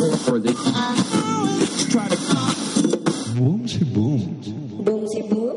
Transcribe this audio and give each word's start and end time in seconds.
Boomsy 0.00 0.24
boom. 3.84 4.40
Boomsy 4.82 5.22
boom. 5.28 5.56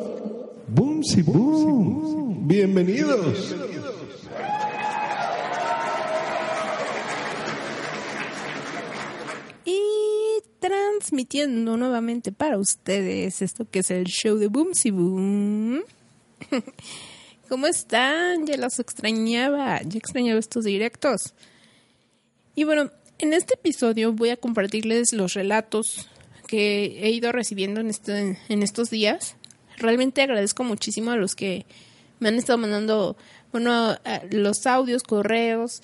Boomsy 0.68 1.22
boom. 1.22 2.46
Bienvenidos. 2.46 3.56
Y 9.64 9.80
transmitiendo 10.60 11.78
nuevamente 11.78 12.34
para 12.34 12.58
ustedes 12.58 13.42
esto 13.42 13.70
que 13.70 13.80
es 13.80 13.92
el 13.92 14.08
show 14.08 14.38
de 14.38 14.50
Boomsy 14.50 14.92
Boom. 14.92 15.84
¿Cómo 17.48 17.68
están? 17.68 18.46
Ya 18.46 18.58
los 18.58 18.78
extrañaba, 18.80 19.82
ya 19.84 19.98
extrañaba 19.98 20.38
estos 20.38 20.66
directos. 20.66 21.34
Y 22.56 22.66
bueno, 22.66 22.92
en 23.24 23.32
este 23.32 23.54
episodio 23.54 24.12
voy 24.12 24.32
a 24.32 24.38
compartirles 24.38 25.14
los 25.14 25.34
relatos 25.34 26.10
que 26.46 27.00
he 27.08 27.10
ido 27.12 27.32
recibiendo 27.32 27.80
en, 27.80 27.90
este, 27.90 28.38
en 28.50 28.64
estos 28.64 28.90
días. 28.90 29.38
Realmente 29.78 30.22
agradezco 30.22 30.66
muchísimo 30.66 31.12
a 31.12 31.16
los 31.16 31.34
que 31.34 31.66
me 32.20 32.28
han 32.28 32.36
estado 32.36 32.58
mandando, 32.58 33.16
bueno, 33.54 33.96
los 34.30 34.68
audios, 34.68 35.04
correos. 35.04 35.82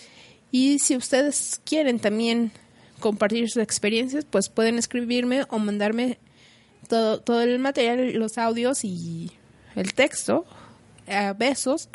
Y 0.52 0.80
si 0.80 0.98
ustedes 0.98 1.62
quieren 1.64 2.00
también 2.00 2.52
compartir 3.00 3.50
sus 3.50 3.64
experiencias, 3.64 4.26
pues 4.30 4.50
pueden 4.50 4.78
escribirme 4.78 5.46
o 5.50 5.60
mandarme 5.60 6.20
todo, 6.90 7.42
el 7.42 7.58
material, 7.60 8.16
los 8.16 8.38
audios 8.38 8.84
y 8.84 9.32
el 9.78 9.94
texto 9.94 10.46
a 11.08 11.32
besos. 11.32 11.88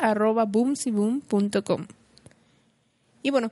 Y 3.21 3.29
bueno, 3.29 3.51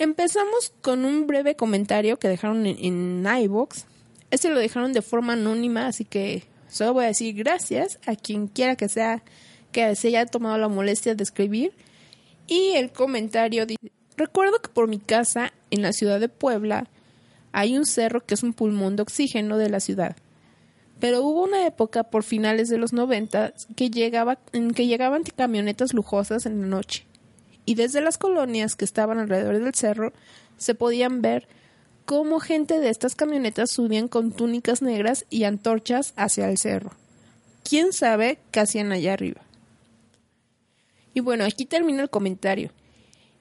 empezamos 0.00 0.72
con 0.80 1.04
un 1.04 1.26
breve 1.26 1.54
comentario 1.54 2.18
que 2.18 2.28
dejaron 2.28 2.66
en, 2.66 3.24
en 3.24 3.42
iVoox. 3.42 3.84
Este 4.30 4.48
lo 4.48 4.58
dejaron 4.58 4.92
de 4.92 5.02
forma 5.02 5.34
anónima, 5.34 5.86
así 5.86 6.04
que 6.04 6.44
solo 6.68 6.94
voy 6.94 7.04
a 7.04 7.08
decir 7.08 7.34
gracias 7.34 7.98
a 8.06 8.16
quien 8.16 8.48
quiera 8.48 8.76
que 8.76 8.88
sea 8.88 9.22
que 9.72 9.94
se 9.94 10.08
haya 10.08 10.26
tomado 10.26 10.58
la 10.58 10.68
molestia 10.68 11.14
de 11.14 11.22
escribir. 11.22 11.72
Y 12.46 12.72
el 12.76 12.90
comentario 12.90 13.66
dice, 13.66 13.92
recuerdo 14.16 14.60
que 14.60 14.70
por 14.70 14.88
mi 14.88 14.98
casa 14.98 15.52
en 15.70 15.82
la 15.82 15.92
ciudad 15.92 16.18
de 16.18 16.28
Puebla 16.28 16.88
hay 17.52 17.76
un 17.76 17.84
cerro 17.84 18.24
que 18.24 18.34
es 18.34 18.42
un 18.42 18.54
pulmón 18.54 18.96
de 18.96 19.02
oxígeno 19.02 19.58
de 19.58 19.68
la 19.68 19.80
ciudad. 19.80 20.16
Pero 20.98 21.22
hubo 21.22 21.44
una 21.44 21.66
época 21.66 22.04
por 22.04 22.22
finales 22.22 22.68
de 22.68 22.78
los 22.78 22.92
90 22.92 23.54
que 23.76 23.90
llegaba 23.90 24.38
en 24.52 24.72
que 24.72 24.86
llegaban 24.86 25.24
camionetas 25.24 25.92
lujosas 25.92 26.46
en 26.46 26.60
la 26.62 26.66
noche. 26.66 27.06
Y 27.70 27.76
desde 27.76 28.00
las 28.00 28.18
colonias 28.18 28.74
que 28.74 28.84
estaban 28.84 29.20
alrededor 29.20 29.56
del 29.56 29.74
cerro 29.76 30.12
se 30.58 30.74
podían 30.74 31.22
ver 31.22 31.46
cómo 32.04 32.40
gente 32.40 32.80
de 32.80 32.88
estas 32.88 33.14
camionetas 33.14 33.70
subían 33.70 34.08
con 34.08 34.32
túnicas 34.32 34.82
negras 34.82 35.24
y 35.30 35.44
antorchas 35.44 36.12
hacia 36.16 36.50
el 36.50 36.58
cerro. 36.58 36.90
¿Quién 37.62 37.92
sabe 37.92 38.40
qué 38.50 38.58
hacían 38.58 38.90
allá 38.90 39.12
arriba? 39.12 39.42
Y 41.14 41.20
bueno, 41.20 41.44
aquí 41.44 41.64
termina 41.64 42.02
el 42.02 42.10
comentario. 42.10 42.72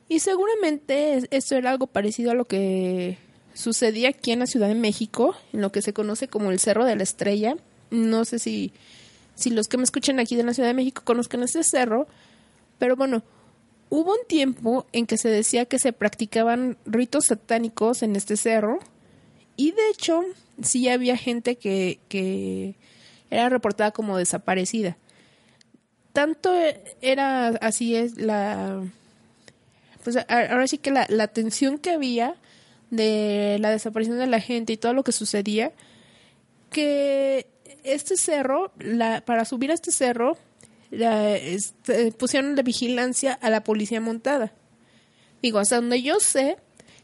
Y 0.07 0.19
seguramente 0.19 1.27
esto 1.31 1.55
era 1.55 1.71
algo 1.71 1.87
parecido 1.87 2.29
a 2.29 2.35
lo 2.35 2.45
que 2.45 3.17
sucedía 3.55 4.09
aquí 4.09 4.31
en 4.31 4.41
la 4.41 4.45
Ciudad 4.45 4.67
de 4.67 4.75
México, 4.75 5.35
en 5.53 5.61
lo 5.61 5.71
que 5.71 5.81
se 5.81 5.93
conoce 5.93 6.27
como 6.27 6.51
el 6.51 6.59
Cerro 6.59 6.85
de 6.85 6.95
la 6.95 7.01
Estrella. 7.01 7.55
No 7.89 8.25
sé 8.25 8.37
si, 8.37 8.73
si 9.33 9.49
los 9.49 9.67
que 9.67 9.77
me 9.77 9.85
escuchan 9.85 10.19
aquí 10.19 10.35
de 10.35 10.43
la 10.43 10.53
Ciudad 10.53 10.69
de 10.69 10.75
México 10.75 11.01
conozcan 11.03 11.41
ese 11.41 11.63
cerro, 11.63 12.05
pero 12.77 12.95
bueno, 12.95 13.23
hubo 13.89 14.13
un 14.13 14.27
tiempo 14.27 14.85
en 14.91 15.05
que 15.05 15.17
se 15.17 15.29
decía 15.29 15.65
que 15.65 15.79
se 15.79 15.93
practicaban 15.93 16.77
ritos 16.85 17.27
satánicos 17.27 18.03
en 18.03 18.15
este 18.15 18.37
cerro, 18.37 18.79
y 19.55 19.71
de 19.71 19.89
hecho 19.89 20.23
sí 20.61 20.87
había 20.89 21.17
gente 21.17 21.57
que, 21.57 21.99
que 22.07 22.75
era 23.29 23.49
reportada 23.49 23.91
como 23.91 24.17
desaparecida. 24.17 24.97
Tanto 26.13 26.51
era 27.01 27.49
así 27.49 27.95
es 27.95 28.17
la 28.17 28.83
pues 30.03 30.17
ahora 30.27 30.67
sí 30.67 30.77
que 30.77 30.91
la, 30.91 31.05
la 31.09 31.27
tensión 31.27 31.77
que 31.77 31.91
había 31.91 32.35
de 32.89 33.57
la 33.59 33.69
desaparición 33.69 34.17
de 34.17 34.27
la 34.27 34.39
gente 34.39 34.73
y 34.73 34.77
todo 34.77 34.93
lo 34.93 35.03
que 35.03 35.11
sucedía, 35.11 35.71
que 36.71 37.47
este 37.83 38.17
cerro, 38.17 38.71
la, 38.79 39.21
para 39.21 39.45
subir 39.45 39.71
a 39.71 39.73
este 39.73 39.91
cerro, 39.91 40.37
la, 40.91 41.35
este, 41.35 42.11
pusieron 42.11 42.55
de 42.55 42.63
vigilancia 42.63 43.33
a 43.33 43.49
la 43.49 43.63
policía 43.63 44.01
montada. 44.01 44.51
Digo, 45.41 45.59
hasta 45.59 45.77
donde 45.77 46.01
yo 46.01 46.19
sé, 46.19 46.57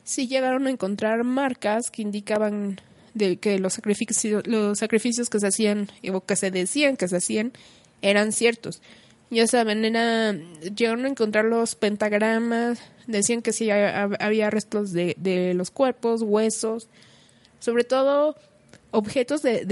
sí 0.04 0.28
llegaron 0.28 0.68
a 0.68 0.70
encontrar 0.70 1.24
marcas 1.24 1.90
que 1.92 2.02
indicaban 2.02 2.80
de 3.14 3.38
que 3.38 3.60
los 3.60 3.74
sacrificios, 3.74 4.46
los 4.46 4.78
sacrificios 4.78 5.30
que 5.30 5.40
se 5.40 5.48
hacían 5.48 5.90
o 6.14 6.22
que 6.22 6.36
se 6.36 6.52
decían 6.52 6.98
que 6.98 7.08
se 7.08 7.18
hacían 7.18 7.54
eran 8.02 8.32
ciertos. 8.32 8.82
Ya 9.32 9.48
saben, 9.48 9.84
era, 9.84 10.34
llegaron 10.76 11.06
a 11.06 11.10
encontrar 11.10 11.46
los 11.46 11.76
pentagramas, 11.76 12.80
decían 13.08 13.42
que 13.42 13.54
sí 13.54 13.72
había 13.72 14.50
restos 14.50 14.92
de, 14.94 15.54
los 15.56 15.72
cuerpos, 15.72 16.22
huesos, 16.22 16.90
sobre 17.60 17.84
todo 17.84 18.36
objetos 18.92 19.42
de, 19.42 19.66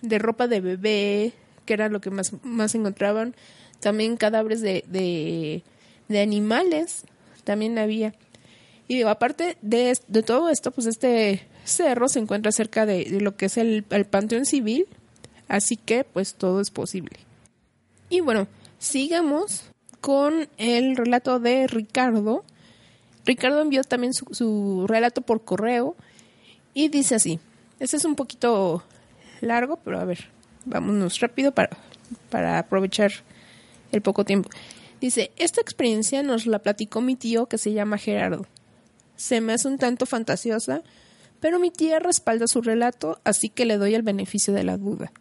de, 0.00 0.18
ropa 0.18 0.48
de 0.48 0.60
bebé, 0.60 1.32
que 1.66 1.74
era 1.74 1.90
lo 1.90 2.00
que 2.00 2.10
más, 2.10 2.32
más 2.42 2.74
encontraban, 2.74 3.34
también 3.80 4.16
cadáveres 4.16 4.62
de, 4.62 4.84
de, 6.08 6.20
animales, 6.20 7.04
también 7.44 7.78
había. 7.78 8.14
Y 8.88 8.94
digo, 8.94 9.10
aparte 9.10 9.58
de, 9.60 9.98
de, 10.08 10.22
todo 10.22 10.48
esto, 10.48 10.70
pues 10.70 10.86
este 10.86 11.46
cerro 11.64 12.08
se 12.08 12.20
encuentra 12.20 12.52
cerca 12.52 12.86
de, 12.86 13.04
de 13.04 13.20
lo 13.20 13.36
que 13.36 13.46
es 13.46 13.56
el, 13.58 13.84
el 13.90 14.06
Panteón 14.06 14.46
Civil, 14.46 14.86
así 15.48 15.76
que 15.76 16.04
pues 16.04 16.34
todo 16.34 16.60
es 16.60 16.70
posible. 16.70 17.18
Y 18.08 18.20
bueno, 18.20 18.46
sigamos 18.78 19.64
con 20.00 20.48
el 20.56 20.96
relato 20.96 21.40
de 21.40 21.66
Ricardo. 21.66 22.44
Ricardo 23.24 23.60
envió 23.60 23.82
también 23.82 24.14
su, 24.14 24.26
su, 24.30 24.86
relato 24.86 25.20
por 25.20 25.44
correo 25.44 25.96
y 26.74 26.88
dice 26.88 27.16
así. 27.16 27.40
Este 27.80 27.96
es 27.96 28.04
un 28.04 28.14
poquito 28.14 28.84
largo, 29.40 29.78
pero 29.84 29.98
a 29.98 30.04
ver, 30.04 30.30
vámonos 30.66 31.20
rápido 31.20 31.52
para, 31.52 31.70
para 32.28 32.58
aprovechar 32.58 33.12
el 33.92 34.02
poco 34.02 34.24
tiempo. 34.24 34.50
Dice, 35.00 35.30
esta 35.36 35.60
experiencia 35.60 36.22
nos 36.22 36.46
la 36.46 36.58
platicó 36.58 37.00
mi 37.00 37.16
tío 37.16 37.46
que 37.46 37.58
se 37.58 37.72
llama 37.72 37.98
Gerardo. 37.98 38.46
Se 39.16 39.40
me 39.40 39.54
hace 39.54 39.68
un 39.68 39.78
tanto 39.78 40.04
fantasiosa, 40.04 40.82
pero 41.40 41.58
mi 41.58 41.70
tía 41.70 41.98
respalda 41.98 42.46
su 42.46 42.60
relato, 42.60 43.20
así 43.24 43.48
que 43.48 43.66
le 43.66 43.78
doy 43.78 43.94
el 43.94 44.02
beneficio 44.02 44.52
de 44.52 44.64
la 44.64 44.76
duda. 44.76 45.12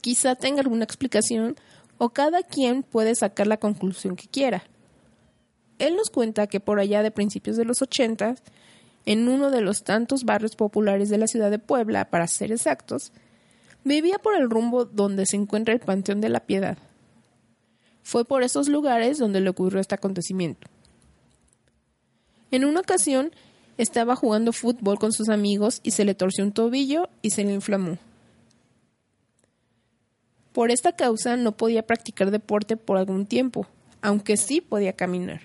Quizá 0.00 0.34
tenga 0.34 0.60
alguna 0.60 0.84
explicación 0.84 1.56
o 1.98 2.10
cada 2.10 2.42
quien 2.42 2.82
puede 2.82 3.14
sacar 3.14 3.46
la 3.46 3.58
conclusión 3.58 4.16
que 4.16 4.28
quiera. 4.28 4.64
Él 5.78 5.96
nos 5.96 6.10
cuenta 6.10 6.46
que 6.46 6.60
por 6.60 6.78
allá 6.78 7.02
de 7.02 7.10
principios 7.10 7.56
de 7.56 7.64
los 7.64 7.82
80, 7.82 8.36
en 9.06 9.28
uno 9.28 9.50
de 9.50 9.60
los 9.60 9.84
tantos 9.84 10.24
barrios 10.24 10.56
populares 10.56 11.08
de 11.08 11.18
la 11.18 11.26
ciudad 11.26 11.50
de 11.50 11.58
Puebla, 11.58 12.10
para 12.10 12.26
ser 12.26 12.52
exactos, 12.52 13.12
vivía 13.84 14.18
por 14.18 14.34
el 14.34 14.50
rumbo 14.50 14.84
donde 14.84 15.26
se 15.26 15.36
encuentra 15.36 15.74
el 15.74 15.80
Panteón 15.80 16.20
de 16.20 16.30
la 16.30 16.40
Piedad. 16.40 16.78
Fue 18.02 18.24
por 18.24 18.42
esos 18.42 18.68
lugares 18.68 19.18
donde 19.18 19.40
le 19.40 19.50
ocurrió 19.50 19.80
este 19.80 19.94
acontecimiento. 19.94 20.66
En 22.50 22.64
una 22.64 22.80
ocasión 22.80 23.32
estaba 23.78 24.16
jugando 24.16 24.52
fútbol 24.52 24.98
con 24.98 25.12
sus 25.12 25.28
amigos 25.28 25.80
y 25.82 25.92
se 25.92 26.04
le 26.04 26.14
torció 26.14 26.44
un 26.44 26.52
tobillo 26.52 27.08
y 27.22 27.30
se 27.30 27.44
le 27.44 27.52
inflamó. 27.52 27.98
Por 30.52 30.70
esta 30.70 30.92
causa 30.92 31.36
no 31.36 31.56
podía 31.56 31.84
practicar 31.86 32.30
deporte 32.30 32.76
por 32.76 32.96
algún 32.96 33.26
tiempo, 33.26 33.66
aunque 34.02 34.36
sí 34.36 34.60
podía 34.60 34.92
caminar. 34.92 35.40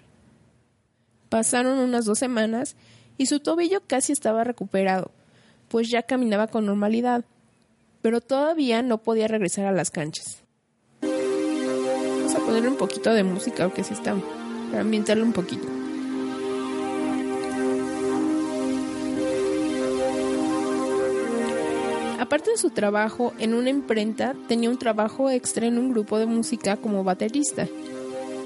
Pasaron 1.30 1.80
unas 1.80 2.06
dos 2.06 2.20
semanas 2.20 2.76
y 3.18 3.26
su 3.26 3.40
tobillo 3.40 3.82
casi 3.88 4.12
estaba 4.12 4.44
recuperado, 4.44 5.12
pues 5.68 5.90
ya 5.90 6.04
caminaba 6.04 6.48
con 6.48 6.66
normalidad, 6.66 7.26
pero 8.02 8.22
todavía 8.22 8.82
no 8.82 9.00
podía 9.00 9.28
regresar 9.28 9.66
a 9.66 9.72
las 9.72 9.92
canchas. 9.92 10.44
Vamos 11.02 12.36
a 12.36 12.40
ponerle 12.40 12.70
un 12.70 12.78
poquito 12.78 13.14
de 13.14 13.24
música, 13.24 13.64
aunque 13.64 13.84
sí 13.84 13.94
está, 13.94 14.16
para 14.70 14.82
ambientarlo 14.82 15.24
un 15.24 15.34
poquito. 15.34 15.68
Aparte 22.20 22.52
de 22.52 22.58
su 22.58 22.70
trabajo 22.70 23.34
en 23.40 23.56
una 23.56 23.72
imprenta, 23.72 24.36
tenía 24.48 24.70
un 24.70 24.78
trabajo 24.78 25.32
extra 25.32 25.66
en 25.66 25.80
un 25.80 25.92
grupo 25.92 26.20
de 26.20 26.28
música 26.28 26.78
como 26.78 27.04
baterista. 27.04 27.68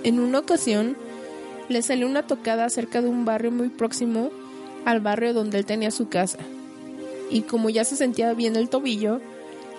En 0.03 0.19
una 0.19 0.39
ocasión, 0.39 0.95
le 1.67 1.81
salió 1.81 2.07
una 2.07 2.25
tocada 2.25 2.69
cerca 2.69 3.01
de 3.01 3.09
un 3.09 3.25
barrio 3.25 3.51
muy 3.51 3.69
próximo 3.69 4.31
al 4.85 5.01
barrio 5.01 5.33
donde 5.33 5.57
él 5.57 5.65
tenía 5.65 5.91
su 5.91 6.07
casa. 6.07 6.38
Y 7.29 7.41
como 7.41 7.69
ya 7.69 7.83
se 7.83 7.95
sentía 7.95 8.33
bien 8.33 8.56
el 8.56 8.69
tobillo, 8.69 9.19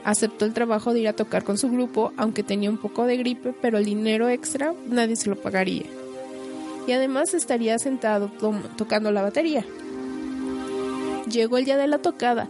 aceptó 0.04 0.44
el 0.44 0.52
trabajo 0.52 0.92
de 0.92 1.00
ir 1.00 1.08
a 1.08 1.16
tocar 1.16 1.44
con 1.44 1.58
su 1.58 1.70
grupo, 1.70 2.12
aunque 2.16 2.42
tenía 2.42 2.70
un 2.70 2.78
poco 2.78 3.06
de 3.06 3.16
gripe, 3.16 3.54
pero 3.60 3.78
el 3.78 3.84
dinero 3.84 4.28
extra 4.28 4.74
nadie 4.88 5.16
se 5.16 5.30
lo 5.30 5.36
pagaría. 5.36 5.84
Y 6.86 6.92
además 6.92 7.32
estaría 7.34 7.78
sentado 7.78 8.30
tocando 8.76 9.10
la 9.10 9.22
batería. 9.22 9.64
Llegó 11.30 11.56
el 11.56 11.64
día 11.64 11.78
de 11.78 11.86
la 11.86 11.98
tocada, 11.98 12.48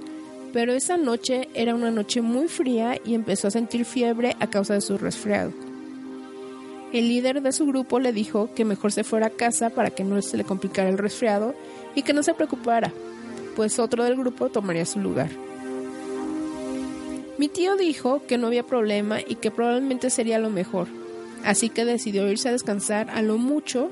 pero 0.53 0.73
esa 0.73 0.97
noche 0.97 1.49
era 1.55 1.75
una 1.75 1.93
noche 1.93 2.21
muy 2.21 2.49
fría 2.49 2.99
y 3.05 3.15
empezó 3.15 3.49
a 3.49 3.53
sentir 3.53 3.85
fiebre 3.85 4.37
a 4.41 4.49
causa 4.49 4.75
de 4.75 4.81
su 4.81 4.99
resfriado. 4.99 5.53
El 6.93 7.09
líder 7.09 7.43
de 7.43 7.53
su 7.53 7.67
grupo 7.67 7.99
le 7.99 8.13
dijo 8.13 8.51
que 8.55 8.65
mejor 8.65 8.93
se 8.93 9.05
fuera 9.05 9.29
a 9.29 9.31
casa 9.31 9.71
para 9.71 9.91
que 9.91 10.05
no 10.05 10.21
se 10.23 10.37
le 10.37 10.45
complicara 10.45 10.89
el 10.89 10.99
resfriado 10.99 11.55
y 11.95 12.03
que 12.03 12.13
no 12.13 12.23
se 12.23 12.35
preocupara, 12.35 12.93
pues 13.57 13.79
otro 13.79 14.05
del 14.05 14.17
grupo 14.17 14.49
tomaría 14.49 14.87
su 14.87 15.01
lugar. 15.01 15.31
Mi 17.37 17.49
tío 17.49 17.77
dijo 17.77 18.23
que 18.27 18.39
no 18.39 18.47
había 18.47 18.65
problema 18.65 19.21
y 19.21 19.35
que 19.37 19.51
probablemente 19.51 20.09
sería 20.11 20.39
lo 20.39 20.51
mejor, 20.51 20.87
así 21.45 21.69
que 21.69 21.85
decidió 21.85 22.31
irse 22.31 22.49
a 22.49 22.53
descansar 22.53 23.11
a 23.11 23.23
lo 23.23 23.39
mucho, 23.39 23.91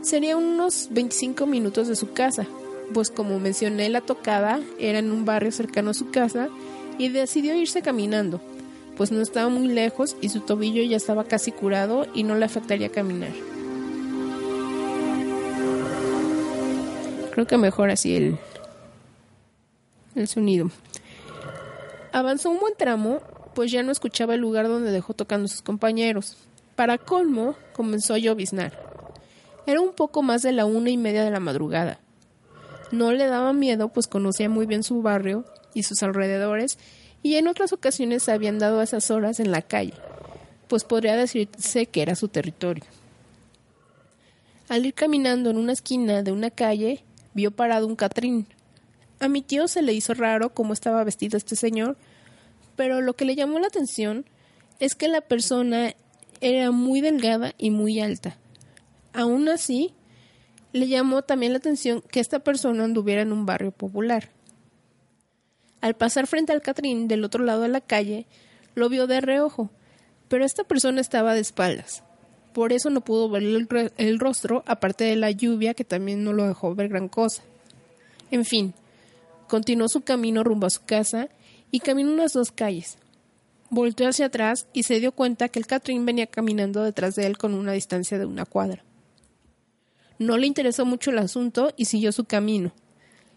sería 0.00 0.38
unos 0.38 0.88
25 0.90 1.46
minutos 1.46 1.88
de 1.88 1.96
su 1.96 2.12
casa, 2.12 2.46
pues 2.94 3.10
como 3.10 3.38
mencioné 3.40 3.90
la 3.90 4.00
tocada 4.00 4.60
era 4.78 5.00
en 5.00 5.12
un 5.12 5.26
barrio 5.26 5.52
cercano 5.52 5.90
a 5.90 5.94
su 5.94 6.10
casa 6.10 6.48
y 6.96 7.10
decidió 7.10 7.54
irse 7.54 7.82
caminando, 7.82 8.40
pues 8.96 9.12
no 9.12 9.20
estaba 9.20 9.50
muy 9.50 9.68
lejos 9.68 10.16
y 10.22 10.30
su 10.30 10.40
tobillo 10.40 10.82
ya 10.82 10.96
estaba 10.96 11.24
casi 11.24 11.52
curado 11.52 12.06
y 12.14 12.22
no 12.22 12.36
le 12.36 12.46
afectaría 12.46 12.88
caminar. 12.88 13.32
Creo 17.32 17.46
que 17.46 17.58
mejor 17.58 17.90
así 17.90 18.16
el, 18.16 18.38
el 20.16 20.26
sonido. 20.26 20.70
Avanzó 22.12 22.50
un 22.50 22.58
buen 22.58 22.74
tramo, 22.76 23.20
pues 23.54 23.70
ya 23.70 23.82
no 23.82 23.92
escuchaba 23.92 24.34
el 24.34 24.40
lugar 24.40 24.68
donde 24.68 24.90
dejó 24.90 25.14
tocando 25.14 25.46
a 25.46 25.48
sus 25.48 25.62
compañeros. 25.62 26.36
Para 26.76 26.98
colmo, 26.98 27.56
comenzó 27.72 28.14
a 28.14 28.18
lloviznar. 28.18 28.72
Era 29.66 29.80
un 29.80 29.92
poco 29.92 30.22
más 30.22 30.42
de 30.42 30.52
la 30.52 30.64
una 30.64 30.90
y 30.90 30.96
media 30.96 31.24
de 31.24 31.30
la 31.30 31.40
madrugada. 31.40 32.00
No 32.90 33.12
le 33.12 33.26
daba 33.26 33.52
miedo, 33.52 33.88
pues 33.88 34.06
conocía 34.06 34.48
muy 34.48 34.66
bien 34.66 34.82
su 34.82 35.02
barrio 35.02 35.44
y 35.74 35.82
sus 35.82 36.02
alrededores, 36.02 36.78
y 37.22 37.34
en 37.34 37.48
otras 37.48 37.72
ocasiones 37.72 38.22
se 38.22 38.32
habían 38.32 38.58
dado 38.58 38.80
esas 38.80 39.10
horas 39.10 39.40
en 39.40 39.50
la 39.50 39.62
calle, 39.62 39.94
pues 40.68 40.84
podría 40.84 41.16
decirse 41.16 41.86
que 41.86 42.00
era 42.02 42.14
su 42.14 42.28
territorio. 42.28 42.84
Al 44.68 44.86
ir 44.86 44.94
caminando 44.94 45.50
en 45.50 45.56
una 45.56 45.72
esquina 45.72 46.22
de 46.22 46.32
una 46.32 46.50
calle, 46.50 47.04
vio 47.34 47.50
parado 47.50 47.86
un 47.86 47.96
Catrín. 47.96 48.46
A 49.20 49.28
mi 49.28 49.42
tío 49.42 49.68
se 49.68 49.82
le 49.82 49.92
hizo 49.92 50.14
raro 50.14 50.54
cómo 50.54 50.72
estaba 50.72 51.04
vestido 51.04 51.36
este 51.36 51.56
señor, 51.56 51.96
pero 52.76 53.00
lo 53.00 53.14
que 53.14 53.24
le 53.24 53.34
llamó 53.34 53.58
la 53.58 53.66
atención 53.66 54.24
es 54.78 54.94
que 54.94 55.08
la 55.08 55.20
persona 55.20 55.94
era 56.40 56.70
muy 56.70 57.00
delgada 57.00 57.54
y 57.58 57.70
muy 57.70 58.00
alta. 58.00 58.36
Aún 59.12 59.48
así, 59.48 59.92
le 60.72 60.86
llamó 60.86 61.22
también 61.22 61.52
la 61.52 61.58
atención 61.58 62.02
que 62.02 62.20
esta 62.20 62.38
persona 62.40 62.84
anduviera 62.84 63.22
en 63.22 63.32
un 63.32 63.46
barrio 63.46 63.72
popular. 63.72 64.30
Al 65.80 65.94
pasar 65.94 66.26
frente 66.26 66.52
al 66.52 66.62
Catrín 66.62 67.08
del 67.08 67.24
otro 67.24 67.44
lado 67.44 67.62
de 67.62 67.68
la 67.68 67.80
calle, 67.80 68.26
lo 68.74 68.88
vio 68.88 69.06
de 69.06 69.20
reojo, 69.20 69.70
pero 70.28 70.44
esta 70.44 70.64
persona 70.64 71.00
estaba 71.00 71.34
de 71.34 71.40
espaldas. 71.40 72.02
Por 72.52 72.72
eso 72.72 72.90
no 72.90 73.02
pudo 73.02 73.28
ver 73.28 73.42
el, 73.42 74.18
rostro, 74.18 74.62
aparte 74.66 75.04
de 75.04 75.16
la 75.16 75.30
lluvia 75.30 75.74
que 75.74 75.84
también 75.84 76.24
no 76.24 76.32
lo 76.32 76.46
dejó 76.46 76.74
ver 76.74 76.88
gran 76.88 77.08
cosa. 77.08 77.42
En 78.30 78.44
fin, 78.44 78.74
continuó 79.48 79.88
su 79.88 80.02
camino 80.02 80.44
rumbo 80.44 80.66
a 80.66 80.70
su 80.70 80.84
casa 80.84 81.28
y 81.70 81.80
caminó 81.80 82.12
unas 82.12 82.32
dos 82.32 82.52
calles. 82.52 82.98
Volteó 83.70 84.08
hacia 84.08 84.26
atrás 84.26 84.66
y 84.72 84.84
se 84.84 85.00
dio 85.00 85.12
cuenta 85.12 85.48
que 85.48 85.58
el 85.58 85.66
Catrín 85.66 86.06
venía 86.06 86.26
caminando 86.26 86.82
detrás 86.82 87.16
de 87.16 87.26
él 87.26 87.36
con 87.36 87.54
una 87.54 87.72
distancia 87.72 88.18
de 88.18 88.24
una 88.24 88.46
cuadra. 88.46 88.84
No 90.18 90.36
le 90.36 90.46
interesó 90.46 90.86
mucho 90.86 91.10
el 91.10 91.18
asunto 91.18 91.72
y 91.76 91.84
siguió 91.84 92.12
su 92.12 92.24
camino. 92.24 92.72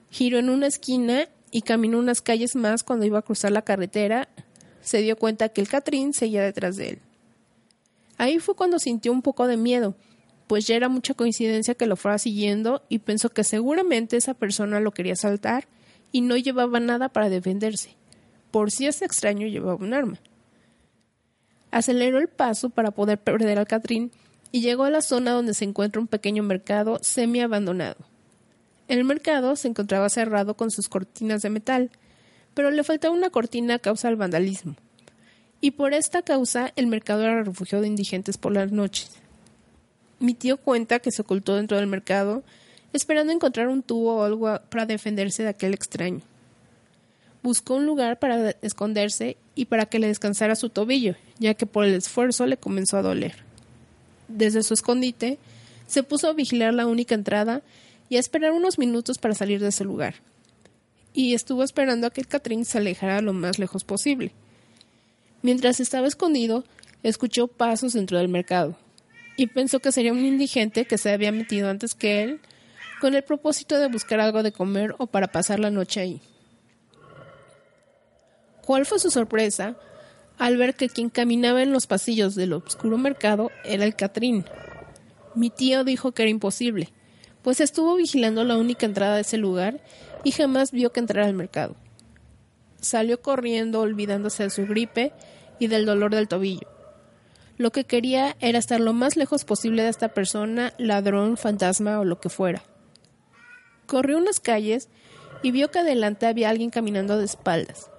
Giró 0.09 0.39
en 0.39 0.49
una 0.49 0.67
esquina 0.67 1.27
y 1.51 1.61
caminó 1.61 1.99
unas 1.99 2.21
calles 2.21 2.55
más 2.55 2.83
cuando 2.83 3.05
iba 3.05 3.19
a 3.19 3.23
cruzar 3.23 3.51
la 3.51 3.61
carretera. 3.61 4.29
Se 4.81 4.99
dio 4.99 5.17
cuenta 5.17 5.49
que 5.49 5.61
el 5.61 5.67
Catrín 5.67 6.13
seguía 6.13 6.43
detrás 6.43 6.77
de 6.77 6.89
él. 6.89 6.99
Ahí 8.17 8.39
fue 8.39 8.55
cuando 8.55 8.79
sintió 8.79 9.11
un 9.11 9.21
poco 9.21 9.47
de 9.47 9.57
miedo, 9.57 9.95
pues 10.47 10.67
ya 10.67 10.75
era 10.75 10.89
mucha 10.89 11.13
coincidencia 11.13 11.75
que 11.75 11.87
lo 11.87 11.95
fuera 11.95 12.17
siguiendo 12.17 12.83
y 12.87 12.99
pensó 12.99 13.29
que 13.29 13.43
seguramente 13.43 14.17
esa 14.17 14.33
persona 14.33 14.79
lo 14.79 14.91
quería 14.91 15.15
saltar 15.15 15.67
y 16.11 16.21
no 16.21 16.37
llevaba 16.37 16.79
nada 16.79 17.09
para 17.09 17.29
defenderse. 17.29 17.95
Por 18.51 18.71
si 18.71 18.87
ese 18.87 19.05
extraño 19.05 19.47
llevaba 19.47 19.75
un 19.75 19.93
arma. 19.93 20.19
Aceleró 21.71 22.19
el 22.19 22.27
paso 22.27 22.69
para 22.69 22.91
poder 22.91 23.17
perder 23.17 23.57
al 23.57 23.67
Catrín 23.67 24.11
y 24.51 24.61
llegó 24.61 24.83
a 24.83 24.89
la 24.89 25.01
zona 25.01 25.31
donde 25.31 25.53
se 25.53 25.63
encuentra 25.63 26.01
un 26.01 26.07
pequeño 26.07 26.43
mercado 26.43 26.99
semi 27.01 27.39
abandonado. 27.39 27.97
El 28.87 29.05
mercado 29.05 29.55
se 29.55 29.69
encontraba 29.69 30.09
cerrado 30.09 30.57
con 30.57 30.69
sus 30.69 30.89
cortinas 30.89 31.41
de 31.41 31.49
metal, 31.49 31.91
pero 32.53 32.71
le 32.71 32.83
faltaba 32.83 33.15
una 33.15 33.29
cortina 33.29 33.75
a 33.75 33.79
causa 33.79 34.09
del 34.09 34.17
vandalismo. 34.17 34.75
Y 35.61 35.71
por 35.71 35.93
esta 35.93 36.23
causa 36.23 36.73
el 36.75 36.87
mercado 36.87 37.23
era 37.23 37.43
refugio 37.43 37.79
de 37.79 37.87
indigentes 37.87 38.37
por 38.37 38.51
las 38.51 38.71
noches. 38.71 39.11
Mi 40.19 40.33
tío 40.33 40.57
cuenta 40.57 40.99
que 40.99 41.11
se 41.11 41.21
ocultó 41.21 41.55
dentro 41.55 41.77
del 41.77 41.87
mercado, 41.87 42.43
esperando 42.93 43.33
encontrar 43.33 43.67
un 43.67 43.83
tubo 43.83 44.17
o 44.17 44.23
algo 44.23 44.59
para 44.69 44.85
defenderse 44.85 45.43
de 45.43 45.49
aquel 45.49 45.73
extraño. 45.73 46.21
Buscó 47.43 47.75
un 47.75 47.85
lugar 47.85 48.19
para 48.19 48.51
esconderse 48.61 49.38
y 49.55 49.65
para 49.65 49.85
que 49.85 49.99
le 49.99 50.07
descansara 50.07 50.55
su 50.55 50.69
tobillo, 50.69 51.15
ya 51.39 51.53
que 51.53 51.65
por 51.65 51.85
el 51.85 51.95
esfuerzo 51.95 52.45
le 52.45 52.57
comenzó 52.57 52.97
a 52.97 53.01
doler 53.01 53.51
desde 54.38 54.63
su 54.63 54.73
escondite, 54.73 55.38
se 55.88 56.03
puso 56.03 56.27
a 56.29 56.33
vigilar 56.33 56.73
la 56.73 56.88
única 56.88 57.15
entrada 57.15 57.61
y 58.09 58.17
a 58.17 58.19
esperar 58.19 58.51
unos 58.51 58.77
minutos 58.77 59.17
para 59.17 59.35
salir 59.35 59.59
de 59.59 59.69
ese 59.69 59.83
lugar. 59.83 60.15
Y 61.13 61.33
estuvo 61.33 61.63
esperando 61.63 62.07
a 62.07 62.11
que 62.11 62.23
Catrín 62.23 62.66
se 62.66 62.77
alejara 62.77 63.21
lo 63.21 63.33
más 63.33 63.59
lejos 63.59 63.83
posible. 63.83 64.31
Mientras 65.42 65.80
estaba 65.80 66.07
escondido, 66.07 66.63
escuchó 67.04 67.47
pasos 67.47 67.94
dentro 67.94 68.18
del 68.18 68.30
mercado 68.30 68.77
y 69.35 69.47
pensó 69.47 69.80
que 69.80 69.92
sería 69.92 70.13
un 70.13 70.25
indigente 70.25 70.85
que 70.85 70.97
se 70.97 71.11
había 71.11 71.31
metido 71.31 71.69
antes 71.69 71.95
que 71.95 72.23
él 72.23 72.39
con 73.01 73.15
el 73.15 73.23
propósito 73.23 73.79
de 73.79 73.87
buscar 73.87 74.21
algo 74.21 74.43
de 74.43 74.53
comer 74.53 74.95
o 74.99 75.07
para 75.07 75.27
pasar 75.27 75.59
la 75.59 75.71
noche 75.71 75.99
ahí. 75.99 76.21
¿Cuál 78.63 78.85
fue 78.85 78.99
su 78.99 79.09
sorpresa 79.09 79.75
al 80.41 80.57
ver 80.57 80.73
que 80.73 80.89
quien 80.89 81.09
caminaba 81.09 81.61
en 81.61 81.71
los 81.71 81.85
pasillos 81.85 82.33
del 82.33 82.53
oscuro 82.53 82.97
mercado 82.97 83.51
era 83.63 83.85
el 83.85 83.95
Catrín. 83.95 84.43
Mi 85.35 85.51
tío 85.51 85.83
dijo 85.83 86.13
que 86.13 86.23
era 86.23 86.31
imposible, 86.31 86.89
pues 87.43 87.61
estuvo 87.61 87.95
vigilando 87.95 88.43
la 88.43 88.57
única 88.57 88.87
entrada 88.87 89.15
de 89.15 89.21
ese 89.21 89.37
lugar 89.37 89.81
y 90.23 90.31
jamás 90.31 90.71
vio 90.71 90.91
que 90.91 90.99
entrara 90.99 91.27
al 91.27 91.35
mercado. 91.35 91.75
Salió 92.81 93.21
corriendo 93.21 93.81
olvidándose 93.81 94.41
de 94.41 94.49
su 94.49 94.65
gripe 94.65 95.13
y 95.59 95.67
del 95.67 95.85
dolor 95.85 96.09
del 96.15 96.27
tobillo. 96.27 96.67
Lo 97.57 97.71
que 97.71 97.83
quería 97.83 98.35
era 98.39 98.57
estar 98.57 98.79
lo 98.79 98.93
más 98.93 99.17
lejos 99.17 99.45
posible 99.45 99.83
de 99.83 99.89
esta 99.89 100.09
persona, 100.09 100.73
ladrón, 100.79 101.37
fantasma 101.37 101.99
o 101.99 102.03
lo 102.03 102.19
que 102.19 102.29
fuera. 102.29 102.63
Corrió 103.92 104.18
unas 104.18 104.40
calles 104.40 104.88
y 105.44 105.52
vio 105.52 105.69
que 105.69 105.80
adelante 105.80 106.26
había 106.26 106.50
alguien 106.50 106.69
caminando 106.69 107.18
de 107.18 107.26
espaldas. 107.26 107.90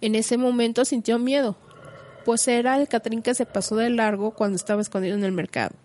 En 0.00 0.14
ese 0.14 0.38
momento 0.38 0.86
sintió 0.86 1.18
miedo, 1.18 1.54
pues 2.24 2.48
era 2.48 2.80
el 2.80 2.88
Catrín 2.88 3.20
que 3.20 3.34
se 3.34 3.44
pasó 3.44 3.76
de 3.76 3.90
largo 3.90 4.30
cuando 4.30 4.56
estaba 4.56 4.80
escondido 4.80 5.18
en 5.18 5.24
el 5.24 5.32
mercado. 5.32 5.76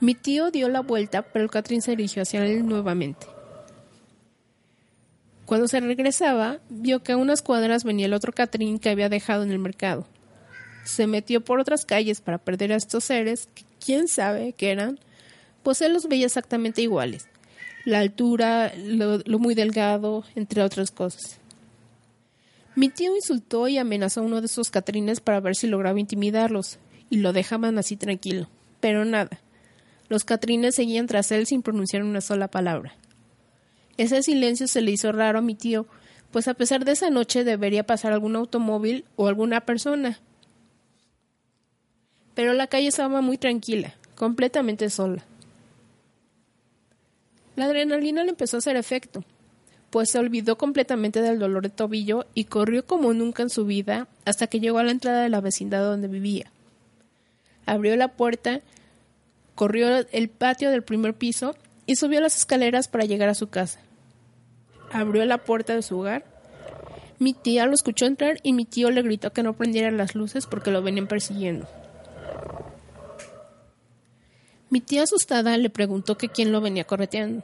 Mi 0.00 0.16
tío 0.16 0.50
dio 0.50 0.68
la 0.68 0.80
vuelta, 0.80 1.22
pero 1.22 1.44
el 1.44 1.52
Catrín 1.52 1.82
se 1.82 1.92
dirigió 1.92 2.22
hacia 2.22 2.44
él 2.44 2.66
nuevamente. 2.66 3.28
Cuando 5.46 5.68
se 5.68 5.78
regresaba, 5.78 6.58
vio 6.68 7.04
que 7.04 7.12
a 7.12 7.16
unas 7.16 7.42
cuadras 7.42 7.84
venía 7.84 8.06
el 8.06 8.12
otro 8.12 8.32
Catrín 8.32 8.80
que 8.80 8.90
había 8.90 9.08
dejado 9.08 9.44
en 9.44 9.52
el 9.52 9.60
mercado. 9.60 10.04
Se 10.82 11.06
metió 11.06 11.44
por 11.44 11.60
otras 11.60 11.86
calles 11.86 12.20
para 12.20 12.38
perder 12.38 12.72
a 12.72 12.76
estos 12.76 13.04
seres, 13.04 13.48
que 13.54 13.62
quién 13.78 14.08
sabe 14.08 14.52
qué 14.54 14.72
eran, 14.72 14.98
pues 15.62 15.80
él 15.80 15.92
los 15.92 16.08
veía 16.08 16.26
exactamente 16.26 16.82
iguales. 16.82 17.29
La 17.84 18.00
altura, 18.00 18.72
lo 18.76 19.38
muy 19.38 19.54
delgado, 19.54 20.24
entre 20.34 20.62
otras 20.62 20.90
cosas. 20.90 21.40
Mi 22.76 22.88
tío 22.88 23.14
insultó 23.16 23.68
y 23.68 23.78
amenazó 23.78 24.20
a 24.20 24.24
uno 24.24 24.40
de 24.40 24.46
esos 24.46 24.70
catrines 24.70 25.20
para 25.20 25.40
ver 25.40 25.56
si 25.56 25.66
lograba 25.66 25.98
intimidarlos, 25.98 26.78
y 27.10 27.18
lo 27.18 27.32
dejaban 27.32 27.78
así 27.78 27.96
tranquilo. 27.96 28.48
Pero 28.80 29.04
nada. 29.04 29.40
Los 30.08 30.24
catrines 30.24 30.76
seguían 30.76 31.06
tras 31.06 31.30
él 31.32 31.46
sin 31.46 31.62
pronunciar 31.62 32.02
una 32.02 32.20
sola 32.20 32.48
palabra. 32.48 32.94
Ese 33.96 34.22
silencio 34.22 34.66
se 34.66 34.80
le 34.80 34.92
hizo 34.92 35.12
raro 35.12 35.40
a 35.40 35.42
mi 35.42 35.54
tío, 35.54 35.86
pues 36.30 36.48
a 36.48 36.54
pesar 36.54 36.84
de 36.84 36.92
esa 36.92 37.10
noche 37.10 37.44
debería 37.44 37.84
pasar 37.84 38.12
algún 38.12 38.36
automóvil 38.36 39.04
o 39.16 39.26
alguna 39.26 39.60
persona. 39.62 40.20
Pero 42.34 42.54
la 42.54 42.68
calle 42.68 42.88
estaba 42.88 43.20
muy 43.20 43.36
tranquila, 43.36 43.94
completamente 44.14 44.88
sola. 44.90 45.24
La 47.60 47.66
adrenalina 47.66 48.24
le 48.24 48.30
empezó 48.30 48.56
a 48.56 48.60
hacer 48.60 48.76
efecto, 48.76 49.22
pues 49.90 50.08
se 50.08 50.18
olvidó 50.18 50.56
completamente 50.56 51.20
del 51.20 51.38
dolor 51.38 51.62
de 51.62 51.68
tobillo 51.68 52.24
y 52.32 52.44
corrió 52.44 52.86
como 52.86 53.12
nunca 53.12 53.42
en 53.42 53.50
su 53.50 53.66
vida 53.66 54.08
hasta 54.24 54.46
que 54.46 54.60
llegó 54.60 54.78
a 54.78 54.82
la 54.82 54.92
entrada 54.92 55.22
de 55.22 55.28
la 55.28 55.42
vecindad 55.42 55.84
donde 55.84 56.08
vivía. 56.08 56.50
Abrió 57.66 57.94
la 57.96 58.08
puerta, 58.08 58.62
corrió 59.54 60.06
el 60.10 60.30
patio 60.30 60.70
del 60.70 60.84
primer 60.84 61.12
piso 61.12 61.54
y 61.84 61.96
subió 61.96 62.22
las 62.22 62.34
escaleras 62.34 62.88
para 62.88 63.04
llegar 63.04 63.28
a 63.28 63.34
su 63.34 63.50
casa. 63.50 63.78
Abrió 64.90 65.26
la 65.26 65.36
puerta 65.36 65.74
de 65.74 65.82
su 65.82 65.98
hogar. 65.98 66.24
Mi 67.18 67.34
tía 67.34 67.66
lo 67.66 67.74
escuchó 67.74 68.06
entrar 68.06 68.38
y 68.42 68.54
mi 68.54 68.64
tío 68.64 68.90
le 68.90 69.02
gritó 69.02 69.34
que 69.34 69.42
no 69.42 69.52
prendiera 69.52 69.90
las 69.90 70.14
luces 70.14 70.46
porque 70.46 70.70
lo 70.70 70.80
venían 70.80 71.08
persiguiendo. 71.08 71.68
Mi 74.70 74.80
tía 74.80 75.02
asustada 75.02 75.56
le 75.58 75.68
preguntó 75.68 76.16
que 76.16 76.28
quién 76.28 76.52
lo 76.52 76.60
venía 76.60 76.86
correteando, 76.86 77.42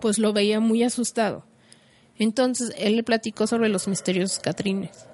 pues 0.00 0.18
lo 0.18 0.32
veía 0.32 0.60
muy 0.60 0.84
asustado. 0.84 1.44
Entonces 2.18 2.72
él 2.78 2.94
le 2.94 3.02
platicó 3.02 3.48
sobre 3.48 3.68
los 3.68 3.88
misteriosos 3.88 4.38
catrines. 4.38 5.06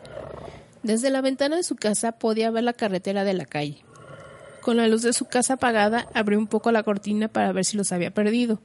Desde 0.82 1.08
la 1.08 1.22
ventana 1.22 1.56
de 1.56 1.62
su 1.62 1.74
casa 1.74 2.12
podía 2.12 2.50
ver 2.50 2.64
la 2.64 2.74
carretera 2.74 3.24
de 3.24 3.32
la 3.32 3.46
calle. 3.46 3.82
Con 4.60 4.76
la 4.76 4.86
luz 4.88 5.00
de 5.00 5.14
su 5.14 5.24
casa 5.24 5.54
apagada, 5.54 6.06
abrió 6.12 6.38
un 6.38 6.48
poco 6.48 6.70
la 6.70 6.82
cortina 6.82 7.28
para 7.28 7.52
ver 7.52 7.64
si 7.64 7.78
los 7.78 7.92
había 7.92 8.12
perdido. 8.12 8.60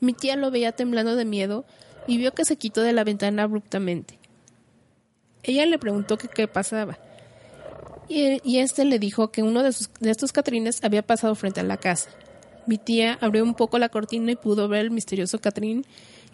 Mi 0.00 0.14
tía 0.14 0.36
lo 0.36 0.50
veía 0.50 0.72
temblando 0.72 1.14
de 1.14 1.26
miedo 1.26 1.66
y 2.06 2.16
vio 2.16 2.32
que 2.32 2.46
se 2.46 2.56
quitó 2.56 2.80
de 2.80 2.94
la 2.94 3.04
ventana 3.04 3.42
abruptamente. 3.42 4.18
Ella 5.42 5.66
le 5.66 5.78
preguntó 5.78 6.16
qué 6.16 6.48
pasaba, 6.48 6.98
y, 8.12 8.58
este 8.58 8.84
le 8.84 8.98
dijo 8.98 9.30
que 9.30 9.42
uno 9.42 9.62
de, 9.62 9.74
de 10.00 10.10
estos 10.10 10.32
catrines 10.32 10.82
había 10.84 11.02
pasado 11.02 11.34
frente 11.34 11.60
a 11.60 11.64
la 11.64 11.76
casa. 11.76 12.10
Mi 12.66 12.78
tía 12.78 13.18
abrió 13.20 13.42
un 13.42 13.54
poco 13.54 13.78
la 13.78 13.88
cortina 13.88 14.32
y 14.32 14.36
pudo 14.36 14.68
ver 14.68 14.80
el 14.80 14.90
misterioso 14.90 15.40
Catrín 15.40 15.84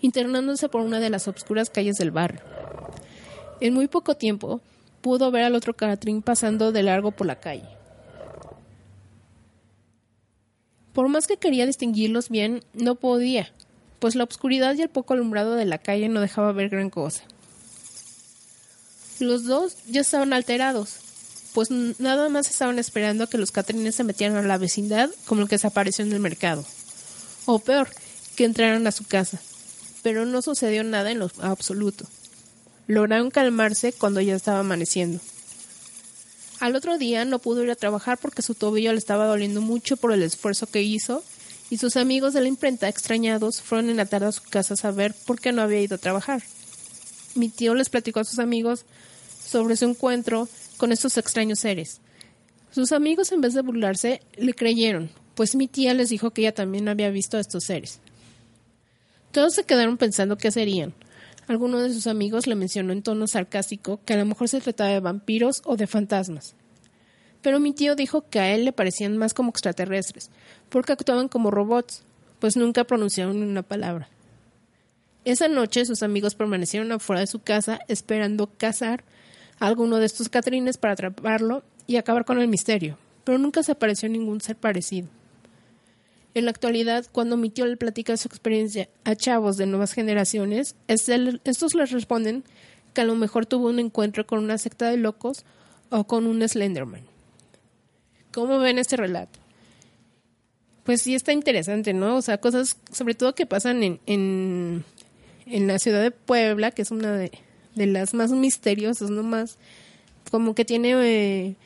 internándose 0.00 0.68
por 0.68 0.82
una 0.82 1.00
de 1.00 1.10
las 1.10 1.26
obscuras 1.28 1.70
calles 1.70 1.96
del 1.96 2.10
barrio. 2.10 2.40
En 3.60 3.74
muy 3.74 3.88
poco 3.88 4.16
tiempo 4.16 4.60
pudo 5.00 5.30
ver 5.30 5.44
al 5.44 5.54
otro 5.54 5.74
Catrín 5.74 6.22
pasando 6.22 6.72
de 6.72 6.82
largo 6.82 7.12
por 7.12 7.26
la 7.26 7.40
calle. 7.40 7.68
Por 10.92 11.08
más 11.08 11.26
que 11.26 11.36
quería 11.36 11.66
distinguirlos 11.66 12.28
bien, 12.28 12.64
no 12.74 12.96
podía, 12.96 13.52
pues 14.00 14.14
la 14.14 14.24
oscuridad 14.24 14.74
y 14.74 14.82
el 14.82 14.88
poco 14.88 15.14
alumbrado 15.14 15.54
de 15.54 15.64
la 15.64 15.78
calle 15.78 16.08
no 16.08 16.20
dejaba 16.20 16.52
ver 16.52 16.68
gran 16.68 16.90
cosa. 16.90 17.22
Los 19.20 19.44
dos 19.44 19.76
ya 19.86 20.00
estaban 20.00 20.32
alterados, 20.32 21.00
pues 21.58 21.72
nada 21.72 22.28
más 22.28 22.48
estaban 22.48 22.78
esperando 22.78 23.24
a 23.24 23.26
que 23.26 23.36
los 23.36 23.50
catrines 23.50 23.96
se 23.96 24.04
metieran 24.04 24.36
a 24.36 24.42
la 24.42 24.58
vecindad 24.58 25.10
como 25.26 25.42
el 25.42 25.48
que 25.48 25.56
desapareció 25.56 26.04
en 26.04 26.12
el 26.12 26.20
mercado. 26.20 26.64
O 27.46 27.58
peor, 27.58 27.88
que 28.36 28.44
entraran 28.44 28.86
a 28.86 28.92
su 28.92 29.02
casa. 29.02 29.40
Pero 30.04 30.24
no 30.24 30.40
sucedió 30.40 30.84
nada 30.84 31.10
en 31.10 31.18
lo 31.18 31.28
absoluto. 31.40 32.06
Lograron 32.86 33.32
calmarse 33.32 33.92
cuando 33.92 34.20
ya 34.20 34.36
estaba 34.36 34.60
amaneciendo. 34.60 35.18
Al 36.60 36.76
otro 36.76 36.96
día 36.96 37.24
no 37.24 37.40
pudo 37.40 37.64
ir 37.64 37.72
a 37.72 37.74
trabajar 37.74 38.18
porque 38.18 38.42
su 38.42 38.54
tobillo 38.54 38.92
le 38.92 38.98
estaba 38.98 39.26
doliendo 39.26 39.60
mucho 39.60 39.96
por 39.96 40.12
el 40.12 40.22
esfuerzo 40.22 40.68
que 40.68 40.82
hizo 40.82 41.24
y 41.70 41.78
sus 41.78 41.96
amigos 41.96 42.34
de 42.34 42.42
la 42.42 42.46
imprenta 42.46 42.88
extrañados 42.88 43.62
fueron 43.62 43.90
en 43.90 43.96
la 43.96 44.06
tarde 44.06 44.26
a 44.26 44.32
su 44.32 44.44
casa 44.44 44.74
a 44.74 44.76
saber 44.76 45.12
por 45.26 45.40
qué 45.40 45.50
no 45.50 45.62
había 45.62 45.80
ido 45.80 45.96
a 45.96 45.98
trabajar. 45.98 46.40
Mi 47.34 47.48
tío 47.48 47.74
les 47.74 47.88
platicó 47.88 48.20
a 48.20 48.24
sus 48.24 48.38
amigos 48.38 48.84
sobre 49.44 49.76
su 49.76 49.86
encuentro 49.86 50.48
con 50.78 50.92
estos 50.92 51.18
extraños 51.18 51.58
seres. 51.58 52.00
Sus 52.70 52.92
amigos, 52.92 53.32
en 53.32 53.40
vez 53.40 53.54
de 53.54 53.62
burlarse, 53.62 54.22
le 54.36 54.54
creyeron, 54.54 55.10
pues 55.34 55.54
mi 55.54 55.68
tía 55.68 55.92
les 55.94 56.08
dijo 56.08 56.30
que 56.30 56.42
ella 56.42 56.54
también 56.54 56.88
había 56.88 57.10
visto 57.10 57.36
a 57.36 57.40
estos 57.40 57.64
seres. 57.64 58.00
Todos 59.32 59.54
se 59.54 59.64
quedaron 59.64 59.98
pensando 59.98 60.38
qué 60.38 60.50
serían. 60.50 60.94
Alguno 61.46 61.80
de 61.80 61.92
sus 61.92 62.06
amigos 62.06 62.46
le 62.46 62.54
mencionó 62.54 62.92
en 62.92 63.02
tono 63.02 63.26
sarcástico 63.26 64.00
que 64.04 64.14
a 64.14 64.16
lo 64.16 64.26
mejor 64.26 64.48
se 64.48 64.60
trataba 64.60 64.90
de 64.90 65.00
vampiros 65.00 65.62
o 65.64 65.76
de 65.76 65.86
fantasmas. 65.86 66.54
Pero 67.42 67.60
mi 67.60 67.72
tío 67.72 67.94
dijo 67.94 68.28
que 68.28 68.40
a 68.40 68.54
él 68.54 68.64
le 68.64 68.72
parecían 68.72 69.16
más 69.16 69.32
como 69.32 69.50
extraterrestres, 69.50 70.30
porque 70.68 70.92
actuaban 70.92 71.28
como 71.28 71.50
robots, 71.50 72.02
pues 72.38 72.56
nunca 72.56 72.84
pronunciaron 72.84 73.42
una 73.42 73.62
palabra. 73.62 74.08
Esa 75.24 75.48
noche 75.48 75.84
sus 75.84 76.02
amigos 76.02 76.34
permanecieron 76.34 76.92
afuera 76.92 77.20
de 77.20 77.26
su 77.26 77.40
casa 77.40 77.80
esperando 77.88 78.50
cazar 78.56 79.04
alguno 79.60 79.96
de 79.98 80.06
estos 80.06 80.28
catrines 80.28 80.78
para 80.78 80.94
atraparlo 80.94 81.62
y 81.86 81.96
acabar 81.96 82.24
con 82.24 82.40
el 82.40 82.48
misterio, 82.48 82.98
pero 83.24 83.38
nunca 83.38 83.62
se 83.62 83.72
apareció 83.72 84.08
ningún 84.08 84.40
ser 84.40 84.56
parecido. 84.56 85.08
En 86.34 86.44
la 86.44 86.50
actualidad, 86.50 87.06
cuando 87.10 87.36
mi 87.36 87.50
tío 87.50 87.66
le 87.66 87.76
platica 87.76 88.16
su 88.16 88.28
experiencia 88.28 88.88
a 89.04 89.16
chavos 89.16 89.56
de 89.56 89.66
nuevas 89.66 89.92
generaciones, 89.92 90.76
estos 90.86 91.74
les 91.74 91.90
responden 91.90 92.44
que 92.94 93.00
a 93.00 93.04
lo 93.04 93.14
mejor 93.14 93.46
tuvo 93.46 93.68
un 93.68 93.78
encuentro 93.78 94.26
con 94.26 94.38
una 94.38 94.58
secta 94.58 94.90
de 94.90 94.98
locos 94.98 95.44
o 95.90 96.04
con 96.04 96.26
un 96.26 96.46
Slenderman. 96.46 97.02
¿Cómo 98.32 98.58
ven 98.58 98.78
este 98.78 98.96
relato? 98.96 99.38
Pues 100.84 101.02
sí 101.02 101.14
está 101.14 101.32
interesante, 101.32 101.92
¿no? 101.92 102.16
O 102.16 102.22
sea, 102.22 102.38
cosas 102.38 102.78
sobre 102.92 103.14
todo 103.14 103.34
que 103.34 103.46
pasan 103.46 103.82
en, 103.82 104.00
en, 104.06 104.84
en 105.46 105.66
la 105.66 105.78
ciudad 105.78 106.02
de 106.02 106.10
Puebla, 106.10 106.70
que 106.70 106.82
es 106.82 106.90
una 106.90 107.12
de, 107.12 107.32
de 107.78 107.86
las 107.86 108.12
más 108.12 108.30
misteriosas, 108.30 109.10
¿no? 109.10 109.22
Más 109.22 109.56
como 110.30 110.54
que 110.54 110.64
tiene 110.64 110.92
eh, 110.92 111.56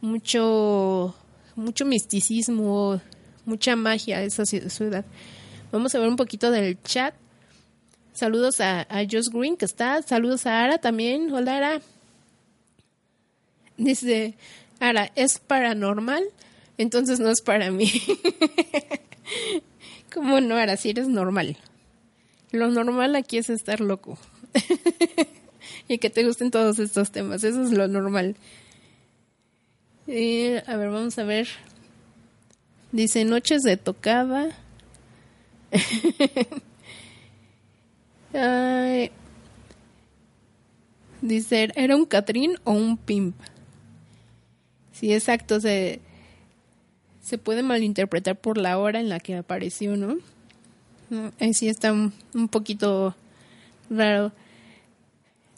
mucho, 0.00 1.14
mucho 1.54 1.84
misticismo, 1.84 3.00
mucha 3.44 3.76
magia 3.76 4.22
esa 4.22 4.44
ciudad. 4.44 5.04
Vamos 5.70 5.94
a 5.94 5.98
ver 5.98 6.08
un 6.08 6.16
poquito 6.16 6.50
del 6.50 6.80
chat. 6.82 7.14
Saludos 8.12 8.60
a, 8.60 8.80
a 8.88 9.04
Josh 9.08 9.28
Green, 9.30 9.56
que 9.56 9.64
está. 9.64 10.02
Saludos 10.02 10.46
a 10.46 10.64
Ara 10.64 10.78
también. 10.78 11.32
Hola, 11.32 11.56
Ara. 11.56 11.80
Dice, 13.76 14.34
Ara, 14.80 15.12
¿es 15.14 15.38
paranormal? 15.38 16.24
Entonces 16.78 17.20
no 17.20 17.30
es 17.30 17.42
para 17.42 17.70
mí. 17.70 17.88
¿Cómo 20.12 20.40
no, 20.40 20.56
Ara? 20.56 20.76
Si 20.76 20.90
eres 20.90 21.06
normal. 21.06 21.56
Lo 22.50 22.70
normal 22.70 23.14
aquí 23.14 23.38
es 23.38 23.50
estar 23.50 23.80
loco. 23.80 24.18
y 25.88 25.98
que 25.98 26.10
te 26.10 26.24
gusten 26.24 26.50
todos 26.50 26.78
estos 26.78 27.10
temas. 27.10 27.44
Eso 27.44 27.62
es 27.62 27.70
lo 27.70 27.88
normal. 27.88 28.36
a 30.06 30.10
ver, 30.10 30.90
vamos 30.90 31.18
a 31.18 31.24
ver. 31.24 31.48
Dice 32.92 33.24
noches 33.24 33.62
de 33.62 33.76
tocada. 33.76 34.48
Dice, 41.20 41.68
¿era 41.74 41.96
un 41.96 42.06
Catrín 42.06 42.56
o 42.64 42.72
un 42.72 42.96
pimp? 42.96 43.34
Sí, 44.92 45.12
exacto. 45.12 45.60
Se, 45.60 46.00
se 47.22 47.38
puede 47.38 47.62
malinterpretar 47.62 48.36
por 48.36 48.56
la 48.56 48.78
hora 48.78 49.00
en 49.00 49.08
la 49.08 49.20
que 49.20 49.36
apareció, 49.36 49.96
¿no? 49.96 50.16
sí 51.52 51.68
está 51.68 51.92
un 51.92 52.48
poquito 52.50 53.14
raro. 53.90 54.32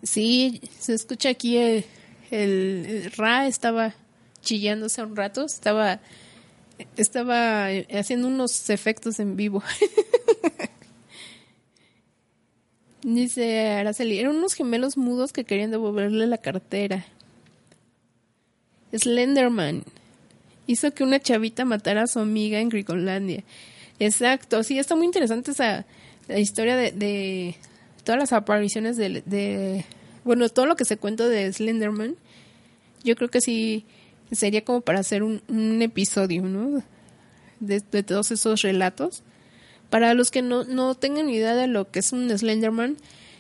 Sí, 0.03 0.61
se 0.79 0.95
escucha 0.95 1.29
aquí 1.31 1.57
el, 1.59 3.13
Ra 3.17 3.47
estaba 3.47 3.95
chillándose 4.43 5.03
un 5.03 5.17
rato, 5.17 5.45
estaba 5.45 6.01
estaba 6.97 7.67
haciendo 7.93 8.29
unos 8.29 8.71
efectos 8.71 9.21
en 9.21 9.37
vivo. 9.37 9.63
Dice 13.03 13.69
Araceli, 13.73 14.19
eran 14.19 14.37
unos 14.37 14.55
gemelos 14.55 14.97
mudos 14.97 15.33
que 15.33 15.45
querían 15.45 15.71
devolverle 15.71 16.27
la 16.27 16.39
cartera. 16.39 17.05
Slenderman 18.93 19.85
hizo 20.67 20.93
que 20.93 21.05
una 21.05 21.21
chavita 21.21 21.65
matara 21.65 22.05
a 22.05 22.07
su 22.07 22.19
amiga 22.21 22.61
en 22.61 22.69
Griconlandia. 22.69 23.45
Exacto, 23.99 24.63
sí, 24.63 24.79
está 24.79 24.97
muy 24.97 25.07
interesante 25.07 25.51
esa 25.51 25.85
la 26.29 26.39
historia 26.39 26.77
de, 26.77 27.57
todas 28.03 28.19
las 28.19 28.33
apariciones 28.33 28.97
de, 28.97 29.85
bueno, 30.25 30.49
todo 30.49 30.67
lo 30.67 30.77
que 30.77 30.85
se 30.85 30.97
cuenta 30.97 31.29
de 31.29 31.53
Slenderman, 31.53 32.17
yo 33.05 33.17
creo 33.17 33.29
que 33.29 33.41
sí 33.41 33.85
sería 34.33 34.65
como 34.65 34.81
para 34.81 35.01
hacer 35.01 35.23
un, 35.23 35.83
episodio, 35.83 36.43
¿no? 36.43 36.83
De, 37.61 37.81
todos 38.03 38.31
esos 38.31 38.63
relatos. 38.63 39.23
Para 39.89 40.15
los 40.15 40.31
que 40.31 40.43
no, 40.43 40.65
no 40.65 40.95
tengan 40.95 41.31
idea 41.31 41.55
de 41.55 41.67
lo 41.67 41.91
que 41.91 41.99
es 41.99 42.13
un 42.13 42.31
Slenderman, 42.31 42.97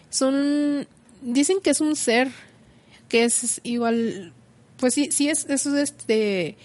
son, 0.08 0.86
dicen 1.22 1.60
que 1.62 1.70
es 1.70 1.80
un 1.80 1.94
ser 1.94 2.28
que 3.08 3.24
es 3.24 3.60
igual, 3.64 4.32
pues 4.76 4.94
sí, 4.94 5.10
sí 5.12 5.28
es, 5.28 5.44
es 5.48 5.66
este, 5.66 6.56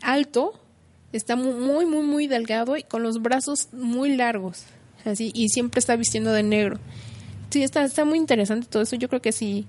alto, 0.00 0.58
está 1.12 1.36
muy, 1.36 1.86
muy, 1.86 2.02
muy 2.02 2.26
delgado 2.26 2.76
y 2.76 2.82
con 2.82 3.02
los 3.02 3.22
brazos 3.22 3.68
muy 3.72 4.16
largos 4.16 4.64
así, 5.04 5.30
y 5.34 5.48
siempre 5.48 5.78
está 5.78 5.96
vistiendo 5.96 6.32
de 6.32 6.42
negro. 6.42 6.78
Sí, 7.50 7.62
está, 7.62 7.84
está 7.84 8.04
muy 8.04 8.18
interesante 8.18 8.66
todo 8.66 8.82
eso. 8.82 8.96
Yo 8.96 9.08
creo 9.08 9.22
que 9.22 9.32
sí 9.32 9.66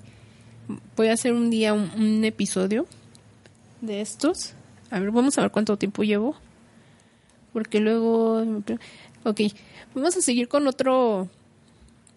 voy 0.95 1.07
a 1.07 1.13
hacer 1.13 1.33
un 1.33 1.49
día 1.49 1.73
un, 1.73 2.23
episodio 2.25 2.85
de 3.81 4.01
estos. 4.01 4.53
A 4.91 4.99
ver, 4.99 5.11
vamos 5.11 5.37
a 5.37 5.41
ver 5.41 5.51
cuánto 5.51 5.77
tiempo 5.77 6.03
llevo. 6.03 6.35
Porque 7.53 7.79
luego... 7.79 8.43
Ok, 9.23 9.41
vamos 9.93 10.15
a 10.15 10.21
seguir 10.21 10.47
con 10.47 10.67
otro 10.67 11.29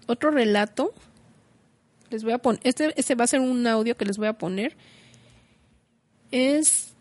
otro 0.07 0.31
relato. 0.31 0.93
Les 2.11 2.25
voy 2.25 2.33
a 2.33 2.39
poner, 2.39 2.61
este, 2.65 2.93
este 2.97 3.15
va 3.15 3.25
a 3.25 3.29
ser 3.29 3.41
un 3.41 3.67
audio 3.67 3.97
que 3.97 4.05
les 4.05 4.19
voy 4.19 4.27
a 4.27 4.35
poner. 4.35 4.77
Es, 6.31 6.93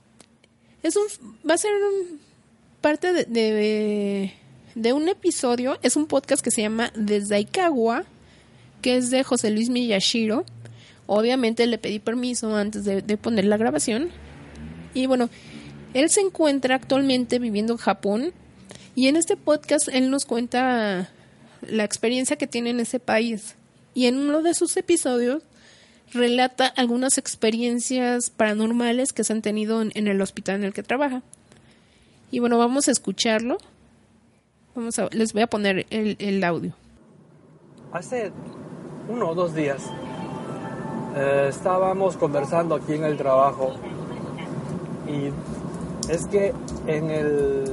es 0.84 0.96
un, 0.96 1.04
va 1.48 1.56
a 1.56 1.58
ser 1.58 1.72
un, 1.74 2.20
parte 2.80 3.12
de, 3.26 4.34
de 4.76 4.94
un 4.94 5.10
episodio, 5.10 5.78
es 5.82 5.96
un 5.96 6.08
podcast 6.08 6.44
que 6.44 6.52
se 6.52 6.62
llama 6.62 6.92
Desde 6.96 7.36
Aikawa, 7.36 8.06
que 8.82 8.98
es 8.98 9.10
de 9.10 9.24
José 9.24 9.52
Luis 9.52 9.70
Miyashiro. 9.70 10.46
Obviamente 11.08 11.68
le 11.68 11.78
pedí 11.78 12.00
permiso 12.00 12.56
antes 12.56 12.86
de, 12.86 13.18
poner 13.18 13.46
la 13.46 13.58
grabación. 13.58 14.10
Y 14.94 15.08
bueno, 15.08 15.30
él 15.94 16.10
se 16.10 16.22
encuentra 16.22 16.76
actualmente 16.76 17.40
viviendo 17.40 17.74
en 17.74 17.80
Japón 17.80 18.34
y 18.96 19.08
en 19.08 19.16
este 19.16 19.36
podcast 19.36 19.88
él 19.90 20.10
nos 20.10 20.26
cuenta 20.26 21.10
la 21.62 21.84
experiencia 21.84 22.38
que 22.38 22.48
tiene 22.48 22.70
en 22.70 22.80
ese 22.80 23.00
país. 23.00 23.56
Y 23.94 24.06
en 24.06 24.18
uno 24.18 24.42
de 24.42 24.54
sus 24.54 24.76
episodios 24.78 25.44
relata 26.14 26.66
algunas 26.66 27.18
experiencias 27.18 28.30
paranormales 28.30 29.14
que 29.14 29.24
se 29.24 29.34
han 29.34 29.42
tenido 29.42 29.82
en, 29.82 29.92
en 29.96 30.08
el 30.08 30.22
hospital 30.22 30.56
en 30.56 30.64
el 30.64 30.74
que 30.74 30.84
trabaja. 30.84 31.22
Y 32.32 32.40
bueno, 32.40 32.58
vamos 32.58 32.88
a 32.88 32.92
escucharlo. 32.92 33.58
Vamos 34.74 34.98
a, 35.00 35.08
les 35.12 35.34
voy 35.34 35.42
a 35.42 35.48
poner 35.48 35.86
el, 35.90 36.16
el 36.20 36.44
audio. 36.44 36.74
Hace 37.92 38.32
uno 39.10 39.30
o 39.30 39.36
dos 39.36 39.54
días 39.54 39.84
eh, 41.16 41.48
estábamos 41.50 42.16
conversando 42.16 42.76
aquí 42.76 42.94
en 42.94 43.04
el 43.04 43.18
trabajo 43.18 43.74
y 45.08 45.30
es 46.10 46.26
que 46.28 46.54
en 46.88 47.10
el, 47.10 47.66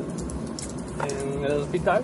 en 1.08 1.44
el 1.44 1.52
hospital 1.52 2.02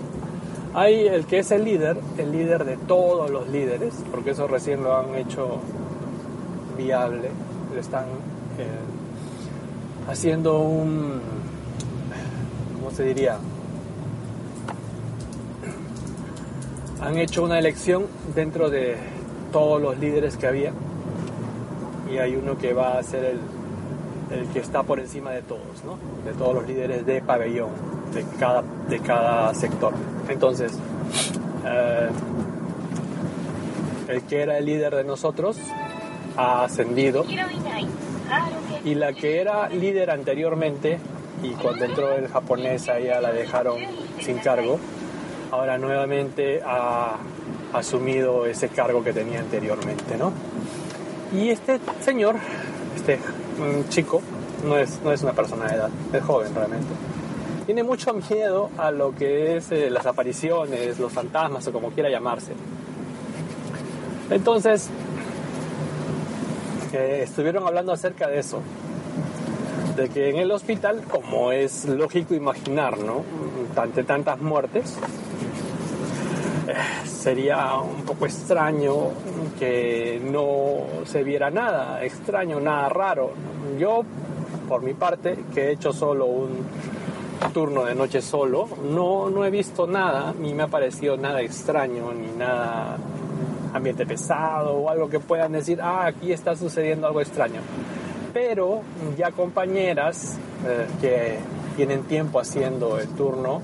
hay 0.74 1.08
el 1.08 1.26
que 1.26 1.40
es 1.40 1.50
el 1.50 1.64
líder, 1.64 1.98
el 2.18 2.30
líder 2.30 2.64
de 2.64 2.76
todos 2.76 3.30
los 3.30 3.48
líderes, 3.48 3.94
porque 4.12 4.30
eso 4.30 4.46
recién 4.46 4.82
lo 4.82 4.96
han 4.96 5.14
hecho 5.16 5.58
viable, 6.76 7.30
le 7.72 7.80
están 7.80 8.04
eh, 8.58 10.08
haciendo 10.08 10.60
un, 10.60 11.20
¿cómo 12.76 12.90
se 12.92 13.04
diría? 13.04 13.38
Han 17.04 17.18
hecho 17.18 17.44
una 17.44 17.58
elección 17.58 18.06
dentro 18.34 18.70
de 18.70 18.96
todos 19.52 19.80
los 19.80 19.98
líderes 19.98 20.38
que 20.38 20.46
había. 20.46 20.72
Y 22.10 22.16
hay 22.16 22.34
uno 22.34 22.56
que 22.56 22.72
va 22.72 22.98
a 22.98 23.02
ser 23.02 23.36
el, 24.30 24.48
que 24.54 24.60
está 24.60 24.84
por 24.84 25.00
encima 25.00 25.32
de 25.32 25.42
todos, 25.42 25.82
de 26.24 26.32
todos 26.32 26.54
los 26.54 26.66
líderes 26.66 27.04
de 27.04 27.20
pabellón, 27.20 27.68
de 28.88 29.00
cada, 29.00 29.52
sector. 29.52 29.92
Entonces, 30.30 30.72
eh, 31.66 32.08
el 34.08 34.22
que 34.22 34.40
era 34.40 34.56
el 34.56 34.64
líder 34.64 34.94
de 34.94 35.04
nosotros 35.04 35.58
ha 36.38 36.64
ascendido. 36.64 37.26
Y 38.82 38.94
la 38.94 39.12
que 39.12 39.42
era 39.42 39.68
líder 39.68 40.10
anteriormente 40.10 40.98
y 41.42 41.50
cuando 41.50 41.84
entró 41.84 42.14
el 42.14 42.28
japonés 42.28 42.88
a 42.88 42.98
ella 42.98 43.20
la 43.20 43.30
dejaron 43.30 43.76
sin 44.20 44.38
cargo, 44.38 44.78
ahora 45.50 45.78
nuevamente 45.78 46.60
ha 46.64 47.16
asumido 47.72 48.46
ese 48.46 48.68
cargo 48.68 49.02
que 49.02 49.12
tenía 49.12 49.40
anteriormente, 49.40 50.16
¿no? 50.16 50.32
Y 51.32 51.50
este 51.50 51.80
señor, 52.00 52.36
este 52.94 53.16
mm, 53.16 53.88
chico, 53.88 54.22
no 54.64 54.78
es, 54.78 55.00
no 55.02 55.12
es 55.12 55.22
una 55.22 55.32
persona 55.32 55.66
de 55.66 55.74
edad, 55.74 55.90
es 56.12 56.22
joven 56.22 56.54
realmente. 56.54 56.88
Tiene 57.66 57.82
mucho 57.82 58.12
miedo 58.14 58.70
a 58.78 58.90
lo 58.90 59.14
que 59.14 59.56
es 59.56 59.72
eh, 59.72 59.90
las 59.90 60.06
apariciones, 60.06 60.98
los 60.98 61.12
fantasmas 61.12 61.66
o 61.66 61.72
como 61.72 61.90
quiera 61.90 62.10
llamarse. 62.10 62.52
Entonces, 64.30 64.90
eh, 66.92 67.22
estuvieron 67.24 67.66
hablando 67.66 67.92
acerca 67.92 68.28
de 68.28 68.38
eso. 68.38 68.60
De 69.96 70.08
que 70.08 70.30
en 70.30 70.36
el 70.36 70.50
hospital, 70.50 71.02
como 71.10 71.52
es 71.52 71.84
lógico 71.86 72.34
imaginar, 72.34 72.98
¿no? 72.98 73.24
Ante 73.76 74.04
tantas 74.04 74.40
muertes, 74.40 74.96
sería 77.04 77.76
un 77.76 78.02
poco 78.02 78.26
extraño 78.26 78.94
que 79.58 80.20
no 80.24 81.04
se 81.06 81.22
viera 81.22 81.50
nada 81.50 82.04
extraño, 82.04 82.60
nada 82.60 82.88
raro. 82.88 83.32
Yo, 83.78 84.02
por 84.68 84.82
mi 84.82 84.94
parte, 84.94 85.36
que 85.54 85.68
he 85.68 85.72
hecho 85.72 85.92
solo 85.92 86.26
un 86.26 86.66
turno 87.52 87.84
de 87.84 87.94
noche 87.94 88.22
solo, 88.22 88.68
no, 88.90 89.28
no 89.28 89.44
he 89.44 89.50
visto 89.50 89.86
nada, 89.86 90.32
ni 90.38 90.54
me 90.54 90.64
ha 90.64 90.68
parecido 90.68 91.16
nada 91.16 91.40
extraño, 91.42 92.12
ni 92.12 92.28
nada 92.38 92.96
ambiente 93.72 94.06
pesado 94.06 94.76
o 94.76 94.88
algo 94.88 95.08
que 95.08 95.18
puedan 95.18 95.52
decir, 95.52 95.80
ah, 95.82 96.06
aquí 96.06 96.32
está 96.32 96.56
sucediendo 96.56 97.06
algo 97.06 97.20
extraño. 97.20 97.60
Pero 98.32 98.82
ya 99.16 99.30
compañeras 99.32 100.38
eh, 100.66 100.86
que 101.00 101.38
tienen 101.76 102.04
tiempo 102.04 102.40
haciendo 102.40 102.98
el 102.98 103.08
turno 103.08 103.60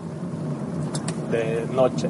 de 1.30 1.64
noche, 1.72 2.08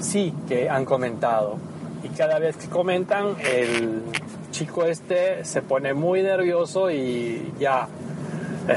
sí 0.00 0.34
que 0.48 0.68
han 0.68 0.84
comentado. 0.84 1.56
Y 2.02 2.08
cada 2.08 2.38
vez 2.38 2.56
que 2.56 2.68
comentan, 2.68 3.36
el 3.40 4.02
chico 4.50 4.84
este 4.84 5.44
se 5.44 5.62
pone 5.62 5.94
muy 5.94 6.22
nervioso 6.22 6.90
y 6.90 7.52
ya 7.58 7.88
eh, 8.68 8.74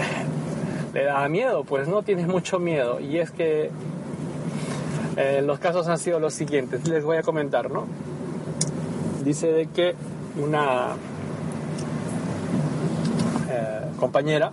le 0.94 1.04
da 1.06 1.28
miedo, 1.30 1.64
pues 1.64 1.88
no 1.88 2.04
tiene 2.04 2.28
mucho 2.28 2.60
miedo. 2.60 3.00
Y 3.00 3.18
es 3.18 3.32
que 3.32 3.72
eh, 5.16 5.42
los 5.44 5.60
casos 5.60 5.88
han 5.88 5.98
sido 5.98 6.20
los 6.20 6.34
siguientes, 6.34 6.88
les 6.88 7.04
voy 7.04 7.18
a 7.18 7.24
comentar, 7.24 7.72
¿no? 7.72 7.86
Dice 9.24 9.48
de 9.48 9.68
que 9.68 9.96
una 10.42 10.96
eh, 13.50 13.80
compañera 14.00 14.52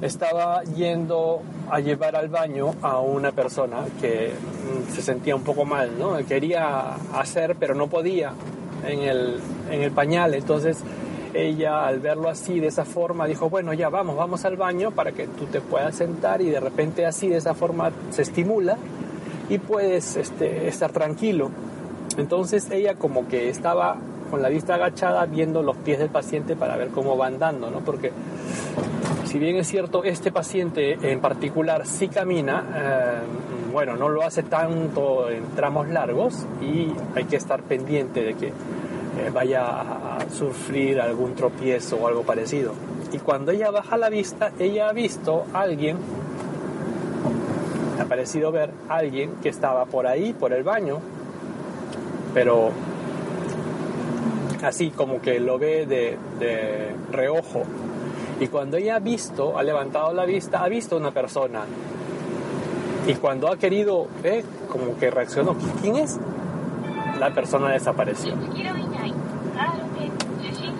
estaba 0.00 0.62
yendo 0.62 1.42
a 1.70 1.80
llevar 1.80 2.16
al 2.16 2.28
baño 2.28 2.74
a 2.82 2.98
una 2.98 3.32
persona 3.32 3.78
que 4.00 4.32
mm, 4.32 4.94
se 4.94 5.02
sentía 5.02 5.34
un 5.34 5.42
poco 5.42 5.64
mal, 5.64 5.98
¿no? 5.98 6.16
Quería 6.26 6.94
hacer, 7.14 7.56
pero 7.58 7.74
no 7.74 7.86
podía 7.88 8.32
en 8.86 9.00
el, 9.00 9.40
en 9.70 9.82
el 9.82 9.90
pañal, 9.92 10.34
entonces 10.34 10.78
ella 11.34 11.86
al 11.86 12.00
verlo 12.00 12.28
así, 12.28 12.60
de 12.60 12.66
esa 12.66 12.84
forma, 12.84 13.26
dijo, 13.26 13.48
bueno, 13.48 13.72
ya 13.72 13.88
vamos, 13.88 14.16
vamos 14.16 14.44
al 14.44 14.56
baño 14.56 14.90
para 14.90 15.12
que 15.12 15.26
tú 15.26 15.46
te 15.46 15.60
puedas 15.60 15.94
sentar 15.94 16.42
y 16.42 16.50
de 16.50 16.60
repente 16.60 17.06
así, 17.06 17.28
de 17.28 17.38
esa 17.38 17.54
forma, 17.54 17.90
se 18.10 18.22
estimula 18.22 18.76
y 19.48 19.58
puedes 19.58 20.16
este, 20.16 20.68
estar 20.68 20.92
tranquilo. 20.92 21.50
Entonces 22.18 22.70
ella 22.70 22.94
como 22.94 23.28
que 23.28 23.48
estaba 23.48 23.96
con 24.30 24.42
la 24.42 24.48
vista 24.48 24.74
agachada 24.74 25.24
viendo 25.26 25.62
los 25.62 25.76
pies 25.76 25.98
del 25.98 26.08
paciente 26.08 26.56
para 26.56 26.76
ver 26.76 26.88
cómo 26.88 27.16
va 27.16 27.26
andando, 27.26 27.70
¿no? 27.70 27.80
Porque 27.80 28.12
si 29.32 29.38
bien 29.38 29.56
es 29.56 29.66
cierto, 29.66 30.04
este 30.04 30.30
paciente 30.30 30.98
en 31.10 31.20
particular 31.20 31.86
sí 31.86 32.08
camina, 32.08 32.66
eh, 32.76 33.72
bueno, 33.72 33.96
no 33.96 34.10
lo 34.10 34.22
hace 34.24 34.42
tanto 34.42 35.30
en 35.30 35.42
tramos 35.56 35.88
largos 35.88 36.44
y 36.60 36.92
hay 37.14 37.24
que 37.24 37.36
estar 37.36 37.62
pendiente 37.62 38.22
de 38.22 38.34
que 38.34 38.48
eh, 38.48 39.30
vaya 39.32 39.62
a 39.64 40.18
sufrir 40.30 41.00
algún 41.00 41.34
tropiezo 41.34 41.96
o 41.96 42.08
algo 42.08 42.24
parecido. 42.24 42.74
Y 43.10 43.20
cuando 43.20 43.52
ella 43.52 43.70
baja 43.70 43.96
la 43.96 44.10
vista, 44.10 44.52
ella 44.58 44.90
ha 44.90 44.92
visto 44.92 45.46
a 45.54 45.60
alguien, 45.60 45.96
ha 47.98 48.04
parecido 48.04 48.52
ver 48.52 48.68
a 48.90 48.96
alguien 48.96 49.36
que 49.42 49.48
estaba 49.48 49.86
por 49.86 50.06
ahí, 50.06 50.34
por 50.34 50.52
el 50.52 50.62
baño, 50.62 50.98
pero 52.34 52.68
así 54.62 54.90
como 54.90 55.22
que 55.22 55.40
lo 55.40 55.58
ve 55.58 55.86
de, 55.86 56.18
de 56.38 56.90
reojo. 57.10 57.62
Y 58.42 58.48
cuando 58.48 58.76
ella 58.76 58.96
ha 58.96 58.98
visto, 58.98 59.56
ha 59.56 59.62
levantado 59.62 60.12
la 60.12 60.24
vista, 60.24 60.64
ha 60.64 60.68
visto 60.68 60.96
una 60.96 61.12
persona. 61.12 61.60
Y 63.06 63.14
cuando 63.14 63.46
ha 63.46 63.56
querido, 63.56 64.08
ver, 64.20 64.42
como 64.68 64.98
que 64.98 65.12
reaccionó. 65.12 65.54
¿Quién 65.80 65.94
es? 65.94 66.18
La 67.20 67.32
persona 67.32 67.70
desapareció. 67.70 68.34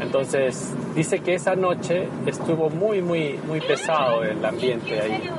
Entonces, 0.01 0.75
dice 0.97 1.21
que 1.21 1.35
esa 1.35 1.55
noche 1.55 2.09
estuvo 2.27 2.69
muy, 2.69 3.01
muy, 3.01 3.39
muy 3.47 3.61
pesado 3.61 4.25
el 4.25 4.45
ambiente 4.45 5.01
ahí. 5.01 5.31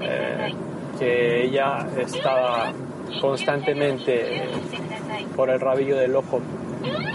Eh, 0.00 0.54
que 0.98 1.44
ella 1.44 1.86
estaba 1.98 2.72
constantemente 3.20 4.48
por 5.36 5.50
el 5.50 5.60
rabillo 5.60 5.98
del 5.98 6.16
ojo 6.16 6.40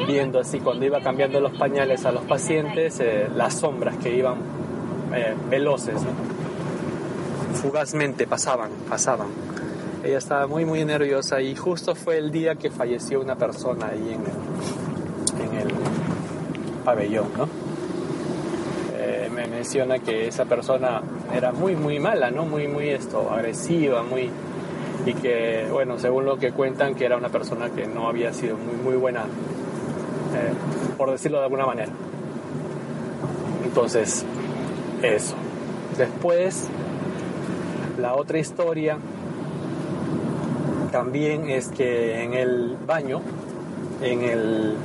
viendo 0.07 0.39
así 0.39 0.59
cuando 0.59 0.85
iba 0.85 1.01
cambiando 1.01 1.39
los 1.39 1.53
pañales 1.53 2.05
a 2.05 2.11
los 2.11 2.23
pacientes 2.23 2.99
eh, 2.99 3.27
las 3.35 3.55
sombras 3.55 3.97
que 3.97 4.15
iban 4.15 4.37
eh, 5.13 5.35
veloces 5.49 6.01
fugazmente 7.61 8.27
pasaban 8.27 8.69
pasaban 8.89 9.27
Ella 10.03 10.17
estaba 10.17 10.47
muy, 10.47 10.63
muy 10.63 10.85
nerviosa 10.85 11.41
y 11.41 11.55
justo 11.55 11.93
fue 11.93 12.17
el 12.17 12.31
día 12.31 12.55
que 12.55 12.71
falleció 12.71 13.19
una 13.19 13.35
persona 13.35 13.87
ahí 13.87 14.15
en 14.15 14.23
el, 15.57 15.73
pabellón, 16.85 17.27
¿no? 17.37 17.47
Eh, 18.97 19.29
me 19.33 19.47
menciona 19.47 19.99
que 19.99 20.27
esa 20.27 20.45
persona 20.45 21.01
era 21.33 21.51
muy, 21.51 21.75
muy 21.75 21.99
mala, 21.99 22.31
¿no? 22.31 22.45
Muy, 22.45 22.67
muy 22.67 22.89
esto, 22.89 23.29
agresiva, 23.29 24.03
muy... 24.03 24.29
Y 25.05 25.13
que, 25.13 25.67
bueno, 25.71 25.99
según 25.99 26.25
lo 26.25 26.37
que 26.37 26.51
cuentan, 26.51 26.95
que 26.95 27.05
era 27.05 27.17
una 27.17 27.29
persona 27.29 27.69
que 27.69 27.85
no 27.85 28.07
había 28.07 28.33
sido 28.33 28.57
muy, 28.57 28.75
muy 28.75 28.95
buena, 28.95 29.25
eh, 30.35 30.53
por 30.97 31.11
decirlo 31.11 31.39
de 31.39 31.45
alguna 31.45 31.65
manera. 31.65 31.91
Entonces, 33.65 34.25
eso. 35.01 35.35
Después, 35.97 36.67
la 37.99 38.15
otra 38.15 38.39
historia 38.39 38.97
también 40.91 41.49
es 41.49 41.69
que 41.69 42.23
en 42.23 42.33
el 42.33 42.77
baño, 42.85 43.21
en 44.01 44.23
el 44.23 44.75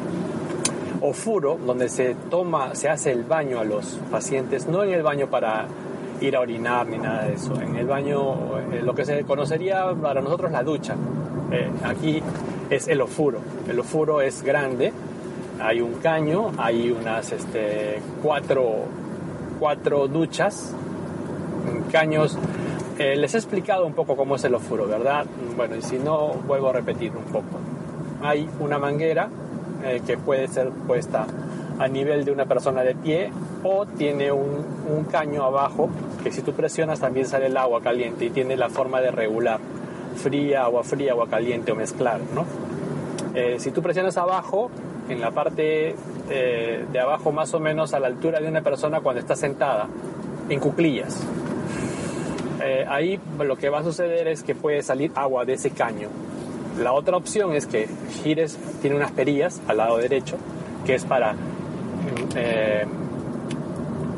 ofuro, 1.00 1.58
donde 1.64 1.88
se 1.88 2.14
toma, 2.30 2.74
se 2.74 2.88
hace 2.88 3.12
el 3.12 3.24
baño 3.24 3.60
a 3.60 3.64
los 3.64 3.98
pacientes, 4.10 4.66
no 4.66 4.82
en 4.82 4.92
el 4.92 5.02
baño 5.02 5.28
para 5.28 5.66
ir 6.20 6.36
a 6.36 6.40
orinar 6.40 6.86
ni 6.86 6.98
nada 6.98 7.24
de 7.24 7.34
eso, 7.34 7.60
en 7.60 7.76
el 7.76 7.86
baño, 7.86 8.58
eh, 8.72 8.80
lo 8.82 8.94
que 8.94 9.04
se 9.04 9.24
conocería 9.24 9.92
para 10.00 10.20
nosotros 10.20 10.50
la 10.50 10.62
ducha. 10.62 10.94
Eh, 11.50 11.70
aquí 11.84 12.22
es 12.70 12.88
el 12.88 13.00
ofuro. 13.00 13.38
El 13.68 13.78
ofuro 13.78 14.20
es 14.20 14.42
grande, 14.42 14.92
hay 15.60 15.80
un 15.80 15.94
caño, 15.94 16.52
hay 16.58 16.90
unas 16.90 17.32
este, 17.32 18.00
cuatro, 18.22 18.84
cuatro 19.58 20.08
duchas, 20.08 20.74
caños. 21.90 22.38
Eh, 22.98 23.16
les 23.16 23.34
he 23.34 23.38
explicado 23.38 23.86
un 23.86 23.92
poco 23.92 24.16
cómo 24.16 24.36
es 24.36 24.44
el 24.44 24.54
ofuro, 24.54 24.86
¿verdad? 24.86 25.26
Bueno, 25.56 25.76
y 25.76 25.82
si 25.82 25.98
no, 25.98 26.28
vuelvo 26.46 26.70
a 26.70 26.72
repetir 26.72 27.12
un 27.16 27.24
poco. 27.24 27.58
Hay 28.22 28.48
una 28.60 28.78
manguera 28.78 29.28
eh, 29.84 30.00
que 30.06 30.16
puede 30.16 30.48
ser 30.48 30.70
puesta 30.70 31.26
a 31.78 31.88
nivel 31.88 32.24
de 32.24 32.30
una 32.30 32.46
persona 32.46 32.82
de 32.82 32.94
pie 32.94 33.30
o 33.64 33.84
tiene 33.84 34.30
un, 34.30 34.64
un 34.88 35.04
caño 35.10 35.42
abajo 35.42 35.90
que 36.22 36.30
si 36.30 36.42
tú 36.42 36.52
presionas 36.52 37.00
también 37.00 37.26
sale 37.26 37.46
el 37.46 37.56
agua 37.56 37.82
caliente 37.82 38.26
y 38.26 38.30
tiene 38.30 38.56
la 38.56 38.68
forma 38.68 39.00
de 39.00 39.10
regular 39.10 39.58
fría, 40.14 40.64
agua 40.64 40.84
fría, 40.84 41.12
agua 41.12 41.28
caliente 41.28 41.72
o 41.72 41.76
mezclar, 41.76 42.20
¿no? 42.34 42.44
Eh, 43.34 43.56
si 43.58 43.72
tú 43.72 43.82
presionas 43.82 44.16
abajo, 44.16 44.70
en 45.08 45.20
la 45.20 45.30
parte 45.30 45.94
eh, 46.30 46.84
de 46.90 47.00
abajo 47.00 47.32
más 47.32 47.52
o 47.54 47.60
menos 47.60 47.94
a 47.94 48.00
la 48.00 48.06
altura 48.06 48.40
de 48.40 48.48
una 48.48 48.62
persona 48.62 49.00
cuando 49.00 49.20
está 49.20 49.36
sentada, 49.36 49.88
en 50.48 50.60
cuclillas, 50.60 51.26
eh, 52.62 52.84
ahí 52.88 53.20
lo 53.38 53.56
que 53.56 53.68
va 53.68 53.80
a 53.80 53.84
suceder 53.84 54.28
es 54.28 54.42
que 54.42 54.54
puede 54.54 54.82
salir 54.82 55.10
agua 55.14 55.44
de 55.44 55.54
ese 55.54 55.70
caño. 55.70 56.08
La 56.80 56.92
otra 56.92 57.16
opción 57.16 57.52
es 57.54 57.66
que 57.66 57.88
gires, 58.22 58.58
tiene 58.80 58.96
unas 58.96 59.12
perillas 59.12 59.60
al 59.68 59.76
lado 59.76 59.98
derecho, 59.98 60.36
que 60.84 60.94
es 60.94 61.04
para 61.04 61.34
eh, 62.34 62.84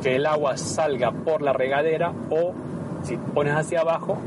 que 0.02 0.16
el 0.16 0.26
agua 0.26 0.56
salga 0.56 1.10
por 1.10 1.42
la 1.42 1.52
regadera 1.52 2.12
o 2.30 2.54
si 3.02 3.16
pones 3.16 3.54
hacia 3.54 3.80
abajo, 3.80 4.18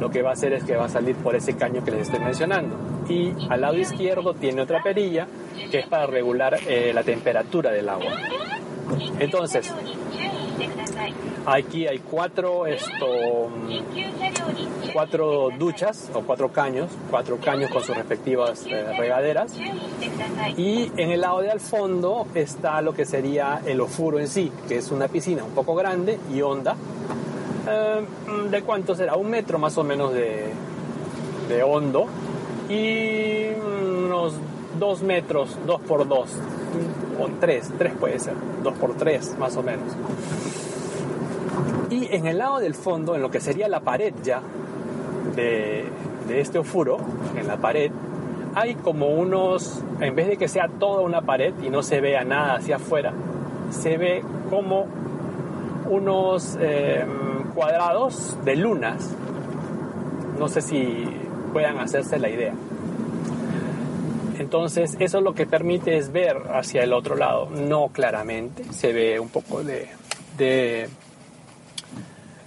lo 0.00 0.10
que 0.10 0.22
va 0.22 0.30
a 0.30 0.32
hacer 0.34 0.52
es 0.52 0.64
que 0.64 0.76
va 0.76 0.86
a 0.86 0.88
salir 0.88 1.16
por 1.16 1.34
ese 1.36 1.54
caño 1.54 1.84
que 1.84 1.90
les 1.90 2.02
estoy 2.02 2.20
mencionando. 2.20 2.76
Y 3.08 3.32
al 3.48 3.60
lado 3.60 3.76
izquierdo 3.76 4.34
tiene 4.34 4.62
otra 4.62 4.82
perilla 4.82 5.26
que 5.70 5.80
es 5.80 5.86
para 5.86 6.06
regular 6.06 6.58
eh, 6.66 6.92
la 6.94 7.02
temperatura 7.02 7.70
del 7.70 7.88
agua. 7.88 8.12
Entonces, 9.18 9.72
aquí 11.44 11.86
hay 11.86 11.98
cuatro, 11.98 12.66
esto, 12.66 13.50
cuatro 14.92 15.48
duchas 15.58 16.10
o 16.14 16.20
cuatro 16.20 16.50
caños, 16.50 16.90
cuatro 17.10 17.38
caños 17.38 17.70
con 17.70 17.82
sus 17.82 17.96
respectivas 17.96 18.64
eh, 18.66 18.92
regaderas. 18.96 19.54
Y 20.56 20.92
en 20.96 21.10
el 21.10 21.20
lado 21.20 21.40
de 21.40 21.50
al 21.50 21.60
fondo 21.60 22.26
está 22.34 22.80
lo 22.80 22.94
que 22.94 23.04
sería 23.04 23.60
el 23.66 23.80
ofuro 23.80 24.18
en 24.18 24.28
sí, 24.28 24.52
que 24.68 24.76
es 24.78 24.90
una 24.90 25.08
piscina 25.08 25.44
un 25.44 25.52
poco 25.52 25.74
grande 25.74 26.18
y 26.32 26.42
honda. 26.42 26.76
Eh, 27.68 28.06
¿De 28.50 28.62
cuánto 28.62 28.94
será? 28.94 29.16
Un 29.16 29.30
metro 29.30 29.58
más 29.58 29.76
o 29.78 29.84
menos 29.84 30.12
de, 30.12 30.52
de 31.48 31.62
hondo 31.62 32.06
y 32.68 33.48
unos 34.04 34.34
dos 34.78 35.02
metros, 35.02 35.56
dos 35.66 35.80
por 35.80 36.06
dos, 36.06 36.30
o 37.18 37.28
tres, 37.40 37.70
tres 37.78 37.92
puede 37.98 38.18
ser, 38.18 38.34
dos 38.62 38.74
por 38.74 38.94
tres 38.94 39.36
más 39.38 39.56
o 39.56 39.62
menos. 39.62 39.92
Y 41.90 42.14
en 42.14 42.26
el 42.26 42.38
lado 42.38 42.58
del 42.58 42.74
fondo, 42.74 43.14
en 43.14 43.22
lo 43.22 43.30
que 43.30 43.40
sería 43.40 43.68
la 43.68 43.80
pared 43.80 44.12
ya 44.22 44.40
de, 45.34 45.84
de 46.28 46.40
este 46.40 46.58
ofuro, 46.58 46.98
en 47.36 47.46
la 47.46 47.56
pared, 47.56 47.90
hay 48.54 48.74
como 48.74 49.08
unos, 49.08 49.82
en 50.00 50.14
vez 50.14 50.28
de 50.28 50.36
que 50.36 50.48
sea 50.48 50.68
toda 50.68 51.02
una 51.02 51.20
pared 51.22 51.52
y 51.62 51.68
no 51.68 51.82
se 51.82 52.00
vea 52.00 52.24
nada 52.24 52.56
hacia 52.56 52.76
afuera, 52.76 53.12
se 53.70 53.98
ve 53.98 54.22
como 54.50 54.86
unos 55.90 56.56
eh, 56.60 57.04
cuadrados 57.54 58.36
de 58.44 58.56
lunas. 58.56 59.10
No 60.38 60.48
sé 60.48 60.60
si 60.60 61.06
puedan 61.52 61.78
hacerse 61.78 62.18
la 62.18 62.28
idea. 62.28 62.54
Entonces, 64.46 64.96
eso 65.00 65.20
lo 65.20 65.34
que 65.34 65.44
permite 65.44 65.96
es 65.96 66.12
ver 66.12 66.36
hacia 66.52 66.84
el 66.84 66.92
otro 66.92 67.16
lado, 67.16 67.48
no 67.50 67.88
claramente, 67.88 68.62
se 68.72 68.92
ve 68.92 69.18
un 69.18 69.28
poco 69.28 69.64
de, 69.64 69.88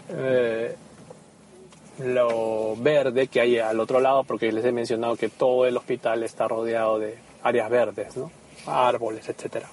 eh, 0.10 0.76
lo 2.00 2.78
verde 2.78 3.28
que 3.28 3.42
hay 3.42 3.60
al 3.60 3.82
otro 3.82 4.00
lado, 4.00 4.24
porque 4.24 4.50
les 4.54 4.64
he 4.64 4.72
mencionado 4.72 5.18
que 5.18 5.28
todo 5.28 5.66
el 5.66 5.76
hospital 5.76 6.24
está 6.24 6.48
rodeado 6.48 7.00
de 7.00 7.18
áreas 7.44 7.70
verdes, 7.70 8.16
¿no? 8.16 8.32
árboles, 8.66 9.28
etc. 9.28 9.66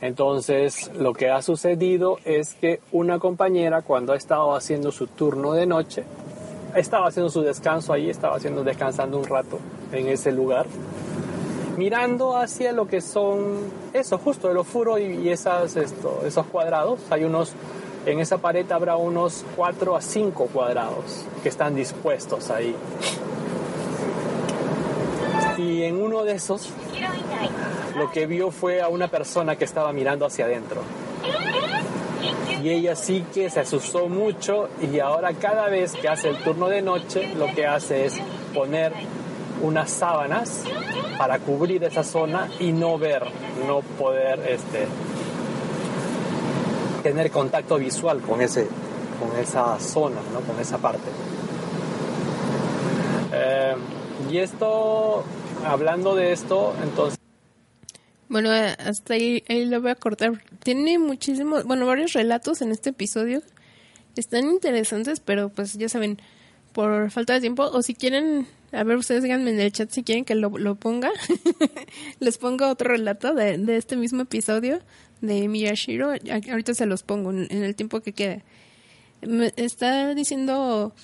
Entonces, 0.00 0.90
lo 0.94 1.12
que 1.12 1.28
ha 1.28 1.42
sucedido 1.42 2.16
es 2.24 2.54
que 2.54 2.80
una 2.92 3.18
compañera, 3.18 3.82
cuando 3.82 4.14
ha 4.14 4.16
estado 4.16 4.54
haciendo 4.54 4.90
su 4.90 5.06
turno 5.06 5.52
de 5.52 5.66
noche, 5.66 6.02
estaba 6.74 7.08
haciendo 7.08 7.30
su 7.30 7.42
descanso 7.42 7.92
ahí, 7.92 8.08
estaba 8.08 8.36
haciendo 8.36 8.64
descansando 8.64 9.18
un 9.18 9.24
rato 9.24 9.58
en 9.92 10.08
ese 10.08 10.32
lugar, 10.32 10.66
mirando 11.76 12.36
hacia 12.36 12.72
lo 12.72 12.86
que 12.86 13.00
son 13.00 13.58
eso, 13.92 14.18
justo 14.18 14.50
el 14.50 14.56
ofuro 14.56 14.98
y, 14.98 15.28
esas, 15.28 15.76
esos 15.76 16.46
cuadrados. 16.46 17.00
Hay 17.10 17.24
unos, 17.24 17.52
en 18.06 18.20
esa 18.20 18.38
pared 18.38 18.70
habrá 18.70 18.96
unos 18.96 19.44
4 19.56 19.96
a 19.96 20.00
5 20.00 20.46
cuadrados 20.46 21.24
que 21.42 21.48
están 21.48 21.74
dispuestos 21.74 22.50
ahí. 22.50 22.74
Y 25.58 25.82
en 25.82 26.00
uno 26.00 26.24
de 26.24 26.32
esos, 26.32 26.70
lo 27.96 28.10
que 28.10 28.26
vio 28.26 28.50
fue 28.50 28.80
a 28.80 28.88
una 28.88 29.08
persona 29.08 29.56
que 29.56 29.64
estaba 29.64 29.92
mirando 29.92 30.24
hacia 30.24 30.46
adentro. 30.46 30.82
Y 32.62 32.68
ella 32.68 32.94
sí 32.94 33.24
que 33.32 33.48
se 33.48 33.60
asustó 33.60 34.08
mucho 34.08 34.68
y 34.80 34.98
ahora 34.98 35.32
cada 35.32 35.68
vez 35.68 35.92
que 35.92 36.08
hace 36.08 36.28
el 36.28 36.36
turno 36.38 36.68
de 36.68 36.82
noche, 36.82 37.34
lo 37.34 37.46
que 37.54 37.66
hace 37.66 38.06
es 38.06 38.20
poner 38.54 38.92
unas 39.62 39.90
sábanas 39.90 40.64
para 41.18 41.38
cubrir 41.38 41.84
esa 41.84 42.02
zona 42.02 42.48
y 42.58 42.72
no 42.72 42.98
ver, 42.98 43.24
no 43.66 43.80
poder 43.80 44.40
este, 44.48 44.86
tener 47.02 47.30
contacto 47.30 47.78
visual 47.78 48.20
con, 48.20 48.40
ese, 48.40 48.66
con 49.18 49.38
esa 49.38 49.78
zona, 49.78 50.20
¿no? 50.32 50.40
con 50.40 50.58
esa 50.60 50.78
parte. 50.78 51.10
Eh, 53.32 53.74
y 54.30 54.38
esto, 54.38 55.24
hablando 55.64 56.14
de 56.14 56.32
esto, 56.32 56.74
entonces... 56.82 57.18
Bueno, 58.28 58.54
eh, 58.54 58.76
hasta 58.78 59.14
ahí, 59.14 59.42
ahí 59.48 59.64
lo 59.64 59.80
voy 59.80 59.90
a 59.90 59.96
cortar. 59.96 60.42
Tiene 60.62 60.98
muchísimos, 60.98 61.64
bueno, 61.64 61.86
varios 61.86 62.12
relatos 62.12 62.62
en 62.62 62.70
este 62.70 62.90
episodio. 62.90 63.42
Están 64.14 64.48
interesantes, 64.48 65.20
pero 65.20 65.48
pues 65.48 65.74
ya 65.74 65.88
saben, 65.88 66.20
por 66.72 67.10
falta 67.10 67.32
de 67.32 67.40
tiempo, 67.40 67.64
o 67.64 67.82
si 67.82 67.94
quieren, 67.94 68.46
a 68.72 68.84
ver, 68.84 68.96
ustedes 68.96 69.22
díganme 69.22 69.50
en 69.50 69.60
el 69.60 69.72
chat 69.72 69.90
si 69.90 70.04
quieren 70.04 70.24
que 70.24 70.34
lo, 70.34 70.50
lo 70.50 70.76
ponga. 70.76 71.10
Les 72.20 72.38
pongo 72.38 72.68
otro 72.68 72.90
relato 72.90 73.34
de, 73.34 73.58
de, 73.58 73.76
este 73.76 73.96
mismo 73.96 74.22
episodio 74.22 74.80
de 75.20 75.48
Miyashiro. 75.48 76.12
Ahorita 76.50 76.74
se 76.74 76.86
los 76.86 77.02
pongo 77.02 77.30
en, 77.30 77.50
el 77.50 77.74
tiempo 77.74 78.00
que 78.00 78.12
quede. 78.12 78.44
Me 79.22 79.52
está 79.56 80.14
diciendo 80.14 80.94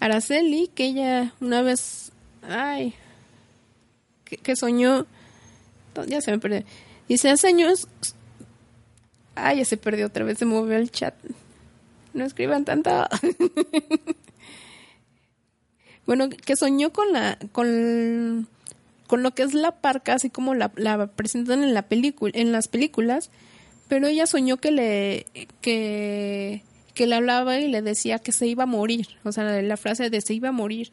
Araceli 0.00 0.68
que 0.74 0.86
ella 0.86 1.34
una 1.40 1.62
vez, 1.62 2.12
ay, 2.42 2.94
que, 4.24 4.38
que 4.38 4.56
soñó, 4.56 5.06
ya 6.06 6.20
se 6.20 6.30
me 6.30 6.38
perdió. 6.38 6.64
Dice, 7.06 7.28
hace 7.28 7.48
años, 7.48 7.86
ay, 9.34 9.58
ya 9.58 9.64
se 9.64 9.76
perdió 9.76 10.06
otra 10.06 10.24
vez, 10.24 10.38
se 10.38 10.46
movió 10.46 10.76
el 10.76 10.90
chat. 10.90 11.14
No 12.14 12.24
escriban 12.24 12.64
tanto. 12.64 12.90
bueno, 16.10 16.28
que 16.28 16.56
soñó 16.56 16.92
con 16.92 17.12
la, 17.12 17.38
con, 17.52 18.48
con 19.06 19.22
lo 19.22 19.30
que 19.30 19.44
es 19.44 19.54
la 19.54 19.80
parca, 19.80 20.14
así 20.14 20.28
como 20.28 20.54
la, 20.56 20.68
presentan 21.14 21.62
en 21.62 21.72
la 21.72 21.82
película, 21.82 22.32
en 22.34 22.50
las 22.50 22.66
películas, 22.66 23.30
pero 23.86 24.08
ella 24.08 24.26
soñó 24.26 24.56
que 24.56 24.72
le, 24.72 25.26
que, 25.60 26.64
le 26.96 27.14
hablaba 27.14 27.60
y 27.60 27.68
le 27.68 27.80
decía 27.80 28.18
que 28.18 28.32
se 28.32 28.48
iba 28.48 28.64
a 28.64 28.66
morir, 28.66 29.06
o 29.22 29.30
sea, 29.30 29.62
la 29.62 29.76
frase 29.76 30.10
de 30.10 30.20
se 30.20 30.34
iba 30.34 30.48
a 30.48 30.52
morir, 30.52 30.90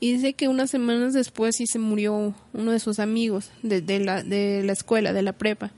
Y 0.00 0.12
dice 0.12 0.34
que 0.34 0.48
unas 0.48 0.68
semanas 0.68 1.14
después 1.14 1.56
sí 1.56 1.66
se 1.66 1.78
murió 1.78 2.34
uno 2.52 2.70
de 2.70 2.78
sus 2.78 2.98
amigos 2.98 3.50
de, 3.62 4.00
la, 4.00 4.22
de 4.22 4.62
la 4.66 4.72
escuela, 4.74 5.14
de 5.14 5.22
la 5.22 5.32
prepa. 5.32 5.72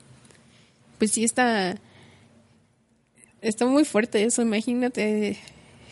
Pues 0.98 1.12
sí 1.12 1.22
está... 1.22 1.76
Está 3.40 3.66
muy 3.66 3.85
fuerte 3.85 4.24
eso, 4.24 4.42
imagínate 4.42 5.38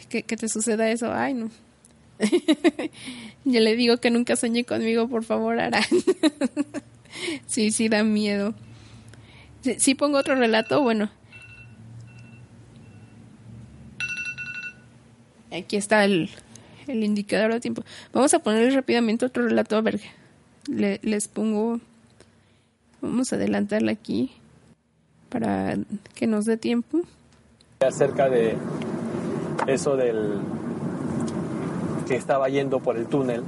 que 0.08 0.22
te 0.24 0.48
suceda 0.48 0.90
eso. 0.90 1.12
Ay, 1.12 1.34
no. 1.34 1.48
Yo 3.44 3.60
le 3.60 3.76
digo 3.76 3.98
que 3.98 4.10
nunca 4.10 4.36
soñé 4.36 4.64
conmigo, 4.64 5.08
por 5.08 5.24
favor, 5.24 5.60
Ara. 5.60 5.80
sí, 7.46 7.70
sí, 7.70 7.88
da 7.88 8.02
miedo. 8.02 8.54
Si, 9.78 9.94
pongo 9.94 10.18
otro 10.18 10.34
relato, 10.34 10.82
bueno. 10.82 11.10
Aquí 15.50 15.76
está 15.76 16.04
el, 16.04 16.30
el 16.86 17.04
indicador 17.04 17.52
de 17.52 17.60
tiempo. 17.60 17.82
Vamos 18.12 18.34
a 18.34 18.38
ponerle 18.40 18.70
rápidamente 18.70 19.26
otro 19.26 19.46
relato. 19.46 19.76
A 19.76 19.80
ver, 19.80 20.00
les 20.66 21.28
pongo. 21.28 21.80
Vamos 23.00 23.32
a 23.32 23.36
adelantarla 23.36 23.92
aquí 23.92 24.32
para 25.28 25.76
que 26.14 26.26
nos 26.26 26.44
dé 26.44 26.56
tiempo. 26.56 27.00
Acerca 27.80 28.28
de 28.28 28.56
eso 29.66 29.96
del 29.96 30.40
que 32.08 32.16
estaba 32.16 32.48
yendo 32.48 32.80
por 32.80 32.96
el 32.96 33.06
túnel 33.06 33.44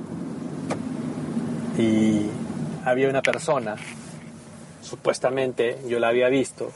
y 1.79 2.27
había 2.85 3.09
una 3.09 3.23
persona, 3.23 3.77
supuestamente 4.83 5.79
yo 5.89 5.99
la 5.99 6.09
había 6.09 6.29
visto, 6.29 6.71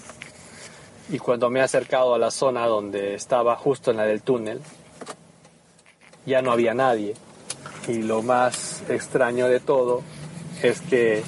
y 1.10 1.18
cuando 1.18 1.50
me 1.50 1.60
he 1.60 1.62
acercado 1.62 2.14
a 2.14 2.18
la 2.18 2.30
zona 2.30 2.66
donde 2.66 3.14
estaba 3.14 3.56
justo 3.56 3.90
en 3.90 3.98
la 3.98 4.04
del 4.04 4.22
túnel, 4.22 4.60
ya 6.24 6.40
no 6.40 6.50
había 6.50 6.72
nadie. 6.72 7.14
Y 7.86 8.00
lo 8.02 8.22
más 8.22 8.82
extraño 8.88 9.46
de 9.46 9.60
todo 9.60 10.02
es 10.62 10.80
que 10.80 11.22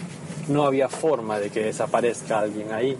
no 0.49 0.64
había 0.64 0.88
forma 0.88 1.38
de 1.38 1.51
que 1.51 1.64
desaparezca 1.64 2.38
alguien 2.38 2.73
ahí. 2.73 2.97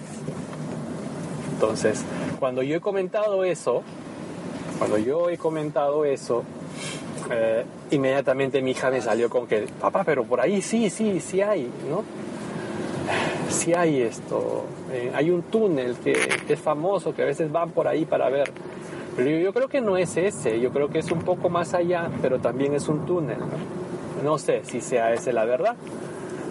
Entonces, 1.53 2.05
cuando 2.39 2.63
yo 2.63 2.77
he 2.77 2.81
comentado 2.81 3.43
eso, 3.45 3.83
cuando 4.79 4.99
yo 4.99 5.31
he 5.31 5.39
comentado 5.39 6.05
eso, 6.05 6.45
eh, 7.31 7.65
inmediatamente 7.91 8.63
mi 8.63 8.73
hija 8.73 8.91
me 8.91 9.01
salió 9.01 9.29
con 9.29 9.47
que, 9.47 9.67
papá, 9.81 10.05
pero 10.05 10.25
por 10.25 10.41
ahí 10.41 10.63
sí, 10.63 10.91
sí, 10.91 11.21
sí 11.21 11.41
hay, 11.41 11.69
¿no? 11.89 12.05
Sí 13.49 13.75
hay 13.75 14.03
esto. 14.03 14.65
Eh, 14.93 15.13
hay 15.15 15.31
un 15.31 15.43
túnel 15.43 15.97
que, 15.97 16.17
es 16.49 16.61
famoso, 16.61 17.15
que 17.15 17.23
a 17.23 17.27
veces 17.27 17.51
van 17.51 17.71
por 17.71 17.89
ahí 17.89 18.05
para 18.05 18.29
ver. 18.29 18.51
Pero 19.17 19.31
yo, 19.31 19.53
creo 19.53 19.69
que 19.69 19.81
no 19.81 19.97
es 19.97 20.17
ese, 20.17 20.61
yo 20.61 20.71
creo 20.71 20.89
que 20.89 20.99
es 20.99 21.11
un 21.11 21.21
poco 21.21 21.49
más 21.49 21.73
allá, 21.75 22.11
pero 22.21 22.39
también 22.39 22.75
es 22.75 22.89
un 22.89 23.07
túnel, 23.07 23.39
¿no? 23.39 24.23
No 24.23 24.39
sé 24.39 24.63
si 24.65 24.81
sea 24.81 25.13
ese 25.13 25.33
la 25.33 25.45
verdad, 25.45 25.77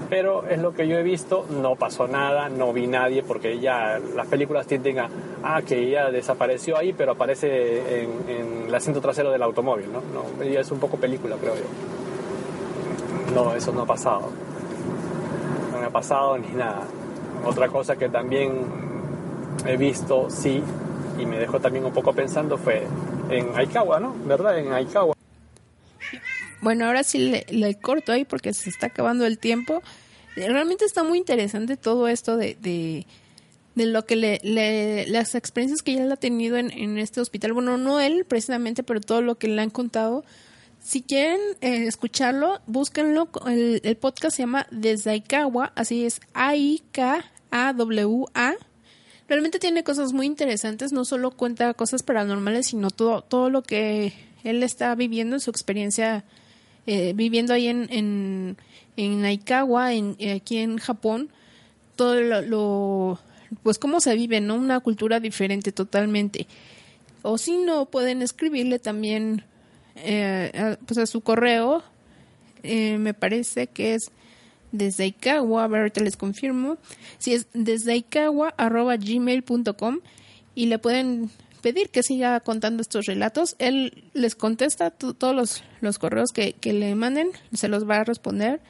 pero 0.10 0.46
es 0.48 0.60
lo 0.60 0.74
que 0.74 0.88
yo 0.88 0.98
he 0.98 1.04
visto, 1.04 1.46
no 1.50 1.76
pasó 1.76 2.08
nada, 2.08 2.50
no 2.50 2.74
vi 2.74 2.88
nadie, 2.88 3.24
porque 3.24 3.60
ya 3.60 4.00
las 4.16 4.28
películas 4.28 4.68
tienden 4.68 5.00
a, 5.00 5.10
ah, 5.44 5.62
que 5.62 5.78
ella 5.78 6.12
desapareció 6.12 6.78
ahí, 6.78 6.94
pero 6.94 7.14
aparece 7.14 8.04
en, 8.04 8.66
el 8.68 8.76
asiento 8.76 9.02
trasero 9.02 9.32
del 9.32 9.44
automóvil, 9.44 9.88
¿no? 9.92 10.02
no 10.02 10.44
ella 10.44 10.62
es 10.62 10.72
un 10.72 10.80
poco 10.80 10.98
película, 10.98 11.36
creo 11.38 11.56
yo. 11.56 11.64
No, 13.34 13.56
eso 13.56 13.72
no 13.72 13.82
ha 13.82 13.86
pasado. 13.86 14.30
No 15.72 15.80
me 15.80 15.86
ha 15.86 15.90
pasado 15.90 16.38
ni 16.38 16.48
nada. 16.50 16.84
Otra 17.46 17.68
cosa 17.68 17.96
que 17.96 18.10
también 18.10 18.66
he 19.66 19.78
visto, 19.78 20.30
sí, 20.30 20.64
y 21.20 21.26
me 21.26 21.38
dejó 21.38 21.60
también 21.60 21.86
un 21.86 21.92
poco 21.92 22.14
pensando 22.14 22.58
fue 22.58 22.84
en 23.30 23.56
Aikawa, 23.56 24.00
¿no? 24.00 24.14
¿Verdad? 24.26 24.60
En 24.60 24.72
Aikawa. 24.72 25.15
Bueno, 26.66 26.86
ahora 26.88 27.04
sí 27.04 27.32
le, 27.48 27.76
corto 27.76 28.12
ahí 28.12 28.26
porque 28.26 28.52
se 28.52 28.72
está 28.72 28.88
acabando 28.88 29.28
el 29.28 29.38
tiempo. 29.38 29.84
Realmente 30.36 30.84
está 30.84 31.04
muy 31.04 31.20
interesante 31.20 31.78
todo 31.78 32.08
esto 32.08 32.38
de, 32.38 32.58
de, 32.60 33.06
lo 33.86 34.08
que 34.08 34.16
le, 34.16 35.06
las 35.06 35.36
experiencias 35.36 35.84
que 35.84 35.94
él 35.94 36.12
ha 36.12 36.16
tenido 36.16 36.58
en, 36.58 36.98
este 36.98 37.22
hospital. 37.22 37.54
Bueno, 37.54 37.78
no 37.78 38.00
él 38.00 38.26
precisamente, 38.26 38.82
pero 38.82 39.00
todo 39.00 39.22
lo 39.22 39.36
que 39.36 39.48
le 39.48 39.62
han 39.62 39.70
contado. 39.70 40.26
Si 40.82 41.04
quieren 41.04 41.40
eh, 41.62 41.86
escucharlo, 41.86 42.60
búsquenlo. 42.66 43.30
El, 43.46 43.98
podcast 43.98 44.36
se 44.36 44.42
llama 44.42 44.66
Desde 44.72 45.12
Aikawa, 45.12 45.72
así 45.76 46.04
es 46.04 46.20
A-I-K-A-W-A. 46.34 47.36
Realmente 49.28 49.60
tiene 49.60 49.84
cosas 49.84 50.14
muy 50.14 50.26
interesantes, 50.26 50.92
no 50.92 51.06
solo 51.06 51.30
cuenta 51.30 51.76
cosas 51.76 52.02
paranormales, 52.02 52.66
sino 52.66 52.90
todo, 52.90 53.22
todo 53.22 53.52
lo 53.52 53.62
que 53.62 54.14
él 54.44 54.64
está 54.64 54.96
viviendo 54.96 55.36
en 55.36 55.42
su 55.42 55.52
experiencia 55.52 56.26
eh, 56.88 57.14
viviendo 57.16 57.54
ahí 57.54 57.68
en, 57.68 57.88
en, 57.92 58.58
en 58.98 59.26
Aikawa, 59.26 59.94
en, 59.94 60.18
aquí 60.36 60.58
en 60.58 60.78
Japón, 60.78 61.30
todo 61.96 62.22
lo, 62.22 63.20
pues 63.64 63.80
cómo 63.80 64.00
se 64.00 64.16
vive, 64.16 64.42
¿no? 64.42 64.56
Una 64.56 64.80
cultura 64.80 65.20
diferente 65.20 65.72
totalmente. 65.72 66.48
O 67.22 67.38
si 67.38 67.58
no, 67.58 67.86
pueden 67.86 68.22
escribirle 68.22 68.80
también 68.80 69.44
eh, 69.96 70.52
a, 70.54 70.78
pues 70.86 70.98
a 70.98 71.06
su 71.06 71.22
correo, 71.22 71.84
eh, 72.64 72.98
me 72.98 73.14
parece 73.14 73.68
que 73.68 73.96
es 73.96 74.12
desde 74.72 75.06
Aikawa, 75.06 75.64
a 75.64 75.68
ver, 75.68 75.80
ahorita 75.82 76.02
les 76.02 76.18
confirmo, 76.18 76.78
si 77.18 77.34
es 77.34 77.48
desde 77.54 77.94
Aikawa 77.94 78.54
arroba 78.58 78.98
gmail.com 78.98 80.00
y 80.54 80.66
le 80.66 80.80
pueden 80.80 81.30
pedir 81.66 81.90
que 81.90 82.04
siga 82.04 82.40
contando 82.42 82.84
estos 82.84 83.08
relatos. 83.08 83.56
Él 83.58 84.04
les 84.14 84.36
contesta 84.36 84.92
todos 84.92 85.64
los, 85.82 85.98
correos 85.98 86.30
que, 86.32 86.54
le 86.62 86.94
manden, 86.94 87.30
se 87.54 87.70
los 87.70 87.90
va 87.90 88.02
a 88.02 88.04
responder. 88.04 88.62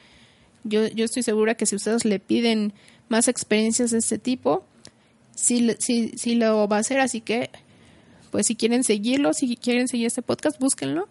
Yo, 0.64 0.86
yo 0.86 1.04
estoy 1.04 1.22
segura 1.22 1.56
que 1.56 1.66
si 1.66 1.76
ustedes 1.76 2.06
le 2.06 2.20
piden 2.20 2.72
más 3.10 3.28
experiencias 3.28 3.90
de 3.90 3.98
este 3.98 4.16
tipo, 4.16 4.64
sí, 5.34 5.76
sí, 5.78 6.12
sí 6.16 6.36
lo 6.36 6.66
va 6.68 6.78
a 6.78 6.80
hacer. 6.80 7.00
Así 7.00 7.20
que, 7.20 7.50
pues 8.30 8.46
si 8.46 8.56
quieren 8.56 8.82
seguirlo, 8.82 9.34
si 9.34 9.56
quieren 9.56 9.88
seguir 9.88 10.06
este 10.06 10.22
podcast, 10.22 10.58
búsquenlo. 10.58 11.06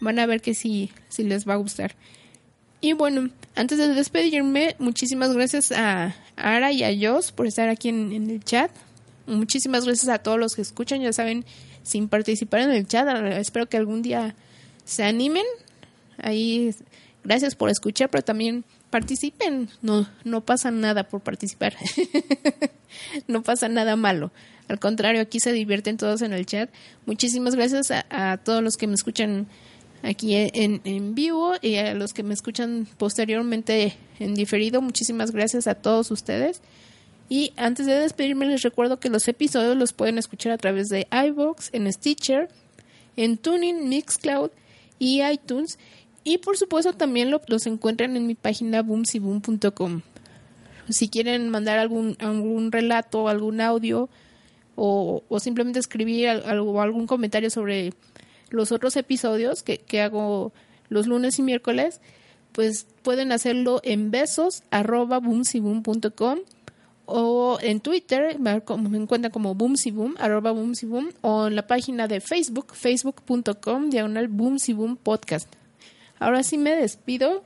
Van 0.00 0.18
a 0.18 0.24
ver 0.24 0.40
que 0.40 0.54
sí, 0.54 0.90
sí 1.10 1.22
les 1.22 1.46
va 1.46 1.52
a 1.52 1.58
gustar. 1.58 1.96
Y 2.80 2.94
bueno, 2.94 3.28
antes 3.56 3.76
de 3.76 3.88
despedirme, 3.88 4.74
muchísimas 4.78 5.34
gracias 5.34 5.70
a 5.70 6.16
Ara 6.36 6.72
y 6.72 6.82
a 6.82 6.88
Jos 6.98 7.30
por 7.30 7.46
estar 7.46 7.68
aquí 7.68 7.90
en 7.90 8.30
el 8.30 8.42
chat. 8.42 8.70
Muchísimas 9.26 9.84
gracias 9.84 10.08
a 10.08 10.18
todos 10.18 10.38
los 10.38 10.54
que 10.54 10.62
escuchan, 10.62 11.00
ya 11.00 11.12
saben, 11.12 11.44
sin 11.82 12.08
participar 12.08 12.60
en 12.60 12.70
el 12.70 12.86
chat. 12.86 13.08
Espero 13.38 13.68
que 13.68 13.76
algún 13.76 14.02
día 14.02 14.34
se 14.84 15.02
animen. 15.02 15.44
Ahí, 16.18 16.74
gracias 17.22 17.54
por 17.54 17.70
escuchar, 17.70 18.10
pero 18.10 18.22
también 18.22 18.64
participen. 18.90 19.68
No, 19.82 20.08
no 20.24 20.42
pasa 20.42 20.70
nada 20.70 21.08
por 21.08 21.20
participar. 21.20 21.74
no 23.28 23.42
pasa 23.42 23.68
nada 23.68 23.96
malo. 23.96 24.30
Al 24.68 24.78
contrario, 24.78 25.20
aquí 25.20 25.40
se 25.40 25.52
divierten 25.52 25.96
todos 25.96 26.22
en 26.22 26.32
el 26.32 26.46
chat. 26.46 26.70
Muchísimas 27.06 27.54
gracias 27.54 27.90
a, 27.90 28.36
todos 28.38 28.62
los 28.62 28.76
que 28.76 28.86
me 28.86 28.94
escuchan 28.94 29.46
aquí 30.02 30.36
en, 30.36 30.80
en, 30.84 31.14
vivo 31.14 31.54
y 31.60 31.76
a 31.76 31.94
los 31.94 32.12
que 32.12 32.22
me 32.22 32.34
escuchan 32.34 32.86
posteriormente 32.98 33.94
en 34.18 34.34
diferido. 34.34 34.80
Muchísimas 34.80 35.32
gracias 35.32 35.66
a 35.66 35.74
todos 35.74 36.10
ustedes. 36.10 36.62
Y 37.34 37.52
antes 37.56 37.86
de 37.86 37.98
despedirme 37.98 38.46
les 38.46 38.62
recuerdo 38.62 39.00
que 39.00 39.08
los 39.08 39.26
episodios 39.26 39.76
los 39.76 39.92
pueden 39.92 40.18
escuchar 40.18 40.52
a 40.52 40.56
través 40.56 40.88
de 40.88 41.08
iVoox, 41.10 41.70
en 41.72 41.92
Stitcher, 41.92 42.48
en 43.16 43.38
Tuning, 43.38 43.88
Mixcloud 43.88 44.52
y 45.00 45.20
iTunes. 45.20 45.80
Y 46.22 46.38
por 46.38 46.56
supuesto 46.56 46.92
también 46.92 47.32
los 47.48 47.66
encuentran 47.66 48.16
en 48.16 48.28
mi 48.28 48.36
página 48.36 48.82
boomsyboom.com. 48.82 50.02
Si 50.88 51.08
quieren 51.08 51.48
mandar 51.48 51.80
algún, 51.80 52.16
algún 52.20 52.70
relato, 52.70 53.26
algún 53.26 53.60
audio 53.60 54.08
o, 54.76 55.24
simplemente 55.40 55.80
escribir 55.80 56.28
algún 56.28 57.08
comentario 57.08 57.50
sobre 57.50 57.94
los 58.50 58.70
otros 58.70 58.94
episodios 58.94 59.64
que, 59.64 59.78
que 59.78 60.02
hago 60.02 60.52
los 60.88 61.08
lunes 61.08 61.36
y 61.40 61.42
miércoles, 61.42 62.00
pues 62.52 62.86
pueden 63.02 63.32
hacerlo 63.32 63.80
en 63.82 64.12
besos 64.12 64.62
o 67.06 67.58
en 67.60 67.80
Twitter, 67.80 68.38
me 68.38 68.52
encuentran 68.52 69.30
como 69.30 69.54
Boomsy 69.54 69.90
Boom, 69.90 70.14
arroba 70.18 70.52
Boomsy 70.52 70.86
Boom, 70.86 71.12
o 71.20 71.46
en 71.48 71.56
la 71.56 71.66
página 71.66 72.08
de 72.08 72.20
Facebook, 72.20 72.74
facebook.com, 72.74 73.90
diagonal 73.90 74.28
Boomsy 74.28 74.72
Boom 74.72 74.96
Podcast. 74.96 75.52
Ahora 76.18 76.42
sí 76.42 76.58
me 76.58 76.74
despido 76.74 77.44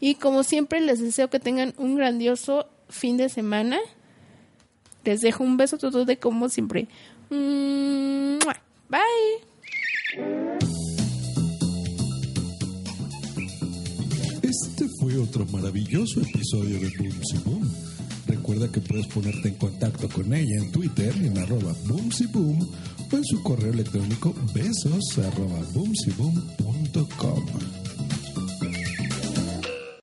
y 0.00 0.16
como 0.16 0.42
siempre 0.42 0.80
les 0.80 1.00
deseo 1.00 1.30
que 1.30 1.40
tengan 1.40 1.74
un 1.78 1.96
grandioso 1.96 2.68
fin 2.88 3.16
de 3.16 3.28
semana. 3.28 3.78
Les 5.04 5.20
dejo 5.20 5.42
un 5.44 5.56
beso 5.56 5.78
todo 5.78 6.04
de 6.04 6.18
como 6.18 6.48
siempre. 6.48 6.88
Bye. 8.88 9.00
Este 14.42 14.86
fue 15.00 15.18
otro 15.18 15.44
maravilloso 15.46 16.20
episodio 16.20 16.78
de 16.78 16.90
Boom 17.44 17.93
Recuerda 18.54 18.72
que 18.72 18.80
puedes 18.82 19.06
ponerte 19.08 19.48
en 19.48 19.54
contacto 19.56 20.08
con 20.08 20.32
ella 20.32 20.58
en 20.58 20.70
Twitter 20.70 21.12
en 21.16 21.36
arroba 21.38 21.74
boomsyboom 21.86 22.60
o 23.10 23.16
en 23.16 23.24
su 23.24 23.42
correo 23.42 23.72
electrónico 23.72 24.32
besos 24.54 25.18
arroba 25.18 25.58
boomsyboom.com. 25.72 27.93